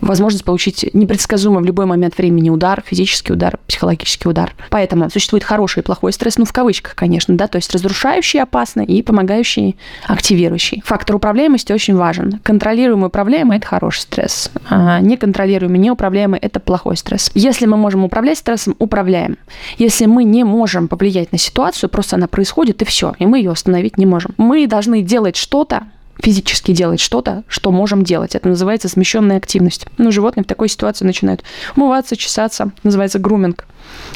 возможность 0.01 0.45
получить 0.45 0.91
непредсказуемый 0.95 1.63
в 1.63 1.67
любой 1.67 1.87
момент 1.87 2.17
времени 2.19 2.51
удар, 2.51 2.83
физический 2.87 3.33
удар, 3.33 3.59
психологический 3.67 4.29
удар. 4.29 4.55
Поэтому 4.71 5.11
существует 5.11 5.45
хороший 5.45 5.81
и 5.81 5.83
плохой 5.83 6.13
стресс, 6.13 6.24
стресс, 6.25 6.39
ну, 6.39 6.45
в 6.47 6.53
кавычках, 6.53 6.95
конечно, 6.95 7.37
да, 7.37 7.49
то 7.49 7.57
есть 7.57 7.73
разрушающий 7.73 8.41
опасный 8.41 8.87
и 8.87 9.03
помогающий, 9.03 9.77
активирующий. 10.07 10.83
Фактор 10.87 11.17
управляемости 11.17 11.73
очень 11.73 11.97
важен. 11.97 12.41
Контролируемый 12.43 13.09
управляемый– 13.09 13.57
это 13.59 13.67
хороший 13.67 14.01
стресс. 14.01 14.51
А 14.71 15.01
неконтролируемый, 15.01 15.79
неуправляемый– 15.79 16.39
это 16.43 16.61
плохой 16.61 16.97
стресс. 16.97 17.31
Если 17.35 17.67
мы 17.67 17.77
можем 17.77 18.05
управлять 18.05 18.39
стрессом, 18.39 18.75
управляем. 18.79 19.37
Если 19.77 20.07
мы 20.07 20.25
не 20.25 20.45
можем 20.45 20.89
повлиять 20.89 21.31
на 21.33 21.39
ситуацию, 21.39 21.91
просто 21.91 22.17
она 22.17 22.27
происходит, 22.27 22.81
и 22.81 22.85
все, 22.87 23.15
и 23.19 23.27
мы 23.27 23.39
ее 23.39 23.51
остановить 23.51 23.99
не 23.99 24.07
можем. 24.07 24.33
Мы 24.39 24.67
должны 24.67 25.03
делать 25.03 25.37
что-то, 25.37 25.85
физически 26.23 26.73
делать 26.73 27.01
что-то, 27.01 27.45
что 27.49 27.71
можем 27.71 28.03
делать. 28.03 28.35
Это 28.35 28.49
называется 28.49 28.89
смещенная 28.89 29.37
активность. 29.37 29.87
Ну, 29.99 30.11
животные 30.11 30.45
в 30.45 30.47
такой 30.47 30.69
ситуации 30.69 31.05
начинают 31.05 31.43
умываться, 31.77 32.17
чесаться, 32.17 32.71
называется 32.83 33.19
груминг. 33.19 33.67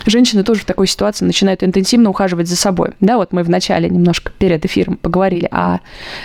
Женщины 0.07 0.43
тоже 0.43 0.61
в 0.61 0.65
такой 0.65 0.87
ситуации 0.87 1.25
начинают 1.25 1.63
интенсивно 1.63 2.11
ухаживать 2.11 2.49
за 2.49 2.57
собой. 2.57 2.91
Да, 3.01 3.17
вот 3.17 3.33
мы 3.33 3.43
в 3.43 3.51
начале 3.51 3.89
немножко 3.89 4.33
перед 4.39 4.65
эфиром 4.65 4.97
поговорили 4.97 5.49
о, 5.51 5.81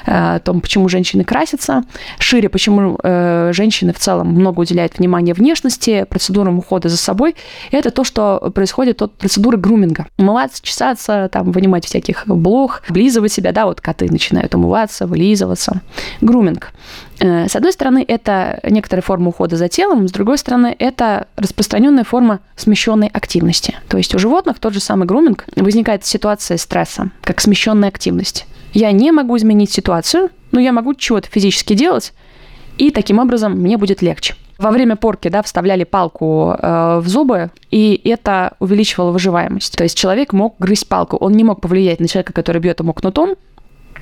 о 0.06 0.40
том, 0.40 0.62
почему 0.62 0.90
женщины 0.90 1.24
красятся, 1.24 1.84
шире, 2.20 2.50
почему 2.50 2.98
э, 3.04 3.52
женщины 3.54 3.94
в 3.94 4.00
целом 4.00 4.30
много 4.30 4.62
уделяют 4.62 4.98
внимания 4.98 5.34
внешности, 5.34 6.06
процедурам 6.10 6.60
ухода 6.60 6.90
за 6.90 6.98
собой. 6.98 7.36
И 7.72 7.76
это 7.76 7.92
то, 7.92 8.04
что 8.04 8.52
происходит 8.54 9.02
от 9.02 9.14
процедуры 9.14 9.58
груминга. 9.58 10.08
Умываться, 10.18 10.62
чесаться, 10.64 11.30
там, 11.32 11.52
вынимать 11.52 11.86
всяких 11.86 12.24
блох, 12.28 12.82
облизывать 12.88 13.32
себя, 13.32 13.52
да, 13.52 13.66
вот 13.66 13.82
коты 13.82 14.12
начинают 14.12 14.56
умываться, 14.56 15.08
вылизываться. 15.08 15.82
Груминг. 16.22 16.72
Э, 17.24 17.48
с 17.48 17.56
одной 17.56 17.72
стороны, 17.72 18.04
это 18.06 18.60
некоторая 18.70 19.02
форма 19.02 19.30
ухода 19.30 19.56
за 19.56 19.70
телом, 19.70 20.08
с 20.10 20.12
другой 20.12 20.38
стороны, 20.38 20.76
это 20.78 21.28
распространенная 21.38 22.04
форма 22.04 22.42
смещенной 22.58 23.08
активности. 23.08 23.76
То 23.88 23.98
есть 23.98 24.14
у 24.14 24.20
животных 24.20 24.60
тот 24.60 24.74
же 24.74 24.82
самый 24.82 25.08
груминг 25.08 25.46
возникает 25.56 26.06
ситуация 26.06 26.58
стресса, 26.58 27.12
как 27.22 27.40
смещенная 27.40 27.88
активность. 27.88 28.46
Я 28.74 28.92
не 28.92 29.12
могу 29.12 29.38
изменить 29.38 29.72
ситуацию, 29.72 30.32
но 30.52 30.60
я 30.60 30.74
могу 30.74 30.96
чего-то 30.96 31.30
физически 31.30 31.76
делать, 31.76 32.14
и 32.78 32.92
таким 32.92 33.20
образом 33.20 33.54
мне 33.54 33.78
будет 33.78 34.02
легче. 34.02 34.36
Во 34.58 34.72
время 34.72 34.98
порки 34.98 35.30
да, 35.30 35.42
вставляли 35.44 35.84
палку 35.84 36.56
э, 36.60 37.00
в 37.00 37.08
зубы, 37.08 37.52
и 37.72 38.02
это 38.04 38.56
увеличивало 38.60 39.12
выживаемость. 39.12 39.78
То 39.78 39.84
есть 39.84 39.98
человек 39.98 40.34
мог 40.34 40.56
грызть 40.60 40.90
палку, 40.90 41.16
он 41.18 41.34
не 41.34 41.44
мог 41.44 41.62
повлиять 41.62 42.00
на 42.00 42.08
человека, 42.08 42.34
который 42.34 42.62
бьет 42.62 42.80
ему 42.80 42.94
кнутом, 42.94 43.36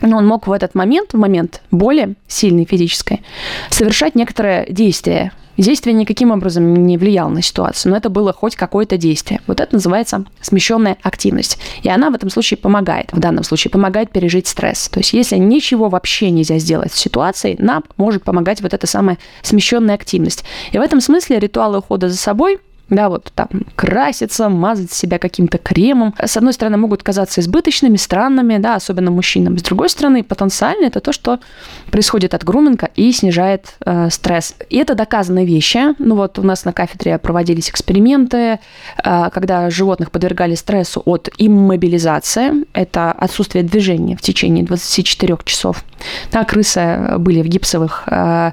но 0.02 0.18
он 0.18 0.28
мог 0.28 0.48
в 0.48 0.52
этот 0.52 0.76
момент, 0.76 1.14
в 1.14 1.18
момент 1.18 1.62
боли 1.72 2.16
сильной 2.28 2.66
физической, 2.66 3.22
совершать 3.70 4.16
некоторое 4.16 4.66
действие. 4.70 5.32
Действие 5.58 5.94
никаким 5.94 6.32
образом 6.32 6.74
не 6.88 6.98
влияло 6.98 7.30
на 7.30 7.42
ситуацию, 7.42 7.92
но 7.92 7.98
это 7.98 8.10
было 8.10 8.34
хоть 8.34 8.56
какое-то 8.56 8.98
действие. 8.98 9.42
Вот 9.48 9.60
это 9.60 9.76
называется 9.76 10.26
смещенная 10.40 10.98
активность. 11.04 11.60
И 11.84 11.90
она 11.90 12.10
в 12.10 12.16
этом 12.16 12.30
случае 12.30 12.58
помогает, 12.58 13.12
в 13.12 13.20
данном 13.20 13.44
случае 13.44 13.70
помогает 13.70 14.12
пережить 14.12 14.48
стресс. 14.48 14.90
То 14.90 15.02
есть 15.02 15.14
если 15.14 15.36
ничего 15.36 15.90
вообще 15.90 16.32
нельзя 16.32 16.58
сделать 16.58 16.92
в 16.92 16.98
ситуации, 16.98 17.58
нам 17.60 17.84
может 17.98 18.24
помогать 18.24 18.62
вот 18.62 18.74
эта 18.74 18.88
самая 18.88 19.18
смещенная 19.44 19.96
активность. 19.96 20.46
И 20.72 20.78
в 20.78 20.82
этом 20.82 21.02
смысле 21.02 21.40
ритуалы 21.40 21.80
ухода 21.80 22.10
за 22.10 22.18
собой– 22.18 22.60
да, 22.92 23.10
вот 23.10 23.32
там 23.34 23.48
краситься, 23.76 24.50
мазать 24.50 24.92
себя 24.92 25.18
каким-то 25.18 25.58
кремом. 25.58 26.14
С 26.22 26.36
одной 26.36 26.54
стороны, 26.54 26.78
могут 26.78 27.04
казаться 27.04 27.40
избыточными, 27.40 27.96
странными, 27.96 28.58
да, 28.58 28.76
особенно 28.76 29.10
мужчинам. 29.12 29.58
С 29.58 29.64
другой 29.64 29.90
стороны, 29.90 30.24
потенциально 30.24 30.86
это 30.86 31.00
то, 31.00 31.14
что 31.14 31.40
происходит 31.90 32.34
от 32.34 32.44
груминга 32.44 32.90
и 32.96 33.12
снижает 33.14 33.76
э, 33.86 34.10
стресс. 34.10 34.56
И 34.70 34.78
это 34.78 34.94
доказанные 34.94 35.46
вещи. 35.46 35.96
Ну 36.00 36.16
вот 36.16 36.38
у 36.38 36.44
нас 36.44 36.66
на 36.66 36.74
кафедре 36.74 37.18
проводились 37.18 37.70
эксперименты, 37.70 38.60
э, 39.04 39.30
когда 39.34 39.70
животных 39.70 40.12
подвергали 40.12 40.56
стрессу 40.56 41.02
от 41.06 41.30
иммобилизации. 41.38 42.66
Это 42.74 43.14
отсутствие 43.14 43.64
движения 43.64 44.18
в 44.18 44.22
течение 44.22 44.66
24 44.66 45.38
часов. 45.46 45.86
Да, 46.32 46.44
крысы 46.44 47.16
были 47.18 47.42
в 47.42 47.48
гипсовых 47.48 48.04
э, 48.08 48.52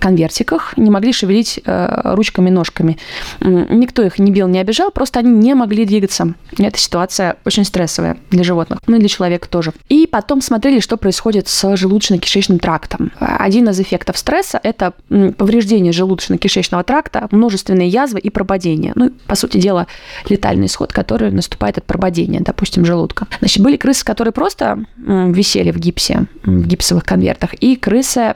конвертиках, 0.00 0.76
не 0.76 0.90
могли 0.90 1.12
шевелить 1.12 1.60
э, 1.64 2.14
ручками, 2.14 2.50
ножками 2.50 2.98
Никто 3.40 4.02
их 4.02 4.18
не 4.18 4.30
бил, 4.30 4.48
не 4.48 4.58
обижал, 4.58 4.90
просто 4.90 5.20
они 5.20 5.30
не 5.30 5.54
могли 5.54 5.84
двигаться. 5.84 6.34
Эта 6.58 6.78
ситуация 6.78 7.36
очень 7.44 7.64
стрессовая 7.64 8.16
для 8.30 8.44
животных, 8.44 8.80
ну 8.86 8.96
и 8.96 9.00
для 9.00 9.08
человека 9.08 9.48
тоже. 9.48 9.72
И 9.88 10.06
потом 10.06 10.40
смотрели, 10.40 10.80
что 10.80 10.96
происходит 10.96 11.48
с 11.48 11.64
желудочно-кишечным 11.74 12.58
трактом. 12.58 13.12
Один 13.18 13.68
из 13.68 13.80
эффектов 13.80 14.18
стресса– 14.18 14.60
это 14.62 14.92
повреждение 15.36 15.92
желудочно-кишечного 15.92 16.84
тракта, 16.84 17.28
множественные 17.30 17.88
язвы 17.88 18.20
и 18.20 18.30
прободение. 18.30 18.92
Ну, 18.94 19.10
по 19.26 19.34
сути 19.34 19.58
дела, 19.58 19.86
летальный 20.28 20.66
исход, 20.66 20.92
который 20.92 21.30
наступает 21.30 21.78
от 21.78 21.84
прободения, 21.84 22.40
допустим, 22.40 22.84
желудка. 22.84 23.26
Значит, 23.40 23.62
были 23.62 23.76
крысы, 23.76 24.04
которые 24.04 24.32
просто 24.32 24.84
висели 24.96 25.70
в 25.70 25.78
гипсе, 25.78 26.26
в 26.44 26.66
гипсовых 26.82 27.04
конвертах, 27.04 27.54
и 27.54 27.76
крысы, 27.76 28.34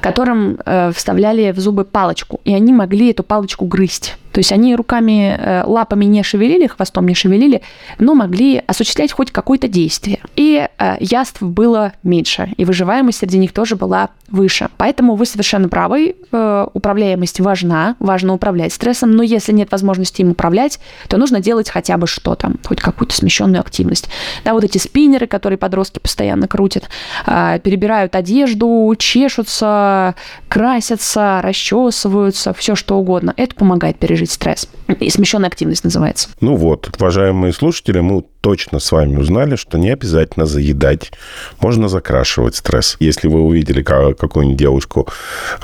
которым 0.00 0.58
э, 0.64 0.92
вставляли 0.92 1.52
в 1.52 1.58
зубы 1.58 1.84
палочку, 1.84 2.40
и 2.44 2.54
они 2.54 2.72
могли 2.72 3.10
эту 3.10 3.22
палочку 3.22 3.66
грызть. 3.66 4.16
То 4.34 4.40
есть 4.40 4.50
они 4.50 4.74
руками, 4.74 5.36
э, 5.38 5.62
лапами 5.64 6.06
не 6.06 6.24
шевелили, 6.24 6.66
хвостом 6.66 7.06
не 7.06 7.14
шевелили, 7.14 7.62
но 8.00 8.16
могли 8.16 8.60
осуществлять 8.66 9.12
хоть 9.12 9.30
какое-то 9.30 9.68
действие. 9.68 10.18
И 10.34 10.68
э, 10.76 10.96
яств 10.98 11.40
было 11.40 11.92
меньше, 12.02 12.52
и 12.56 12.64
выживаемость 12.64 13.18
среди 13.18 13.38
них 13.38 13.52
тоже 13.52 13.76
была 13.76 14.08
выше. 14.26 14.70
Поэтому 14.76 15.14
вы 15.14 15.24
совершенно 15.24 15.68
правы, 15.68 16.16
э, 16.32 16.66
управляемость 16.72 17.38
важна, 17.38 17.94
важно 18.00 18.34
управлять 18.34 18.72
стрессом, 18.72 19.12
но 19.12 19.22
если 19.22 19.52
нет 19.52 19.70
возможности 19.70 20.22
им 20.22 20.32
управлять, 20.32 20.80
то 21.06 21.16
нужно 21.16 21.38
делать 21.38 21.70
хотя 21.70 21.96
бы 21.96 22.08
что-то, 22.08 22.54
хоть 22.64 22.80
какую-то 22.80 23.14
смещенную 23.14 23.60
активность. 23.60 24.08
Да, 24.44 24.52
вот 24.52 24.64
эти 24.64 24.78
спиннеры, 24.78 25.28
которые 25.28 25.58
подростки 25.58 26.00
постоянно 26.00 26.48
крутят, 26.48 26.88
перебирают 27.24 28.16
одежду, 28.16 28.92
чешутся, 28.98 30.16
красятся, 30.48 31.40
расчесываются, 31.40 32.52
все 32.52 32.74
что 32.74 32.96
угодно. 32.96 33.32
Это 33.36 33.54
помогает 33.54 33.96
пережить 33.96 34.23
стресс. 34.30 34.68
И 35.00 35.10
смещенная 35.10 35.48
активность 35.48 35.84
называется. 35.84 36.28
Ну 36.40 36.56
вот, 36.56 36.90
уважаемые 36.96 37.52
слушатели, 37.52 38.00
мы 38.00 38.24
точно 38.40 38.78
с 38.78 38.92
вами 38.92 39.16
узнали, 39.16 39.56
что 39.56 39.78
не 39.78 39.90
обязательно 39.90 40.44
заедать. 40.44 41.12
Можно 41.60 41.88
закрашивать 41.88 42.56
стресс. 42.56 42.96
Если 43.00 43.26
вы 43.28 43.40
увидели 43.40 43.82
какую-нибудь 43.82 44.58
девушку, 44.58 45.08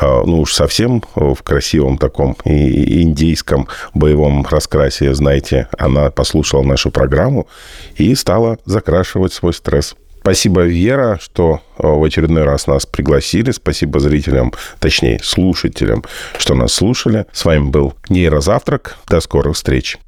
а, 0.01 0.25
ну 0.25 0.41
уж 0.41 0.55
совсем 0.55 1.03
в 1.15 1.43
красивом 1.43 1.99
таком 1.99 2.37
индейском 2.45 3.69
боевом 3.93 4.47
раскрасе, 4.47 5.15
знаете, 5.15 5.69
она 5.79 6.11
послушала 6.11 6.63
нашу 6.63 6.91
программу 6.91 7.47
и 7.97 8.15
стала 8.15 8.59
закрашивать 8.65 9.33
свой 9.35 9.53
стресс. 9.53 9.95
Спасибо, 10.21 10.63
Вера, 10.63 11.19
что 11.21 11.61
в 11.79 12.05
очередной 12.05 12.45
раз 12.45 12.67
нас 12.67 12.85
пригласили. 12.87 13.51
Спасибо 13.53 14.01
зрителям, 14.01 14.53
точнее, 14.79 15.21
слушателям, 15.23 16.05
что 16.39 16.55
нас 16.55 16.73
слушали. 16.75 17.27
С 17.33 17.45
вами 17.45 17.71
был 17.71 17.95
Нейрозавтрак. 18.11 18.97
До 19.09 19.21
скорых 19.21 19.57
встреч. 19.57 19.99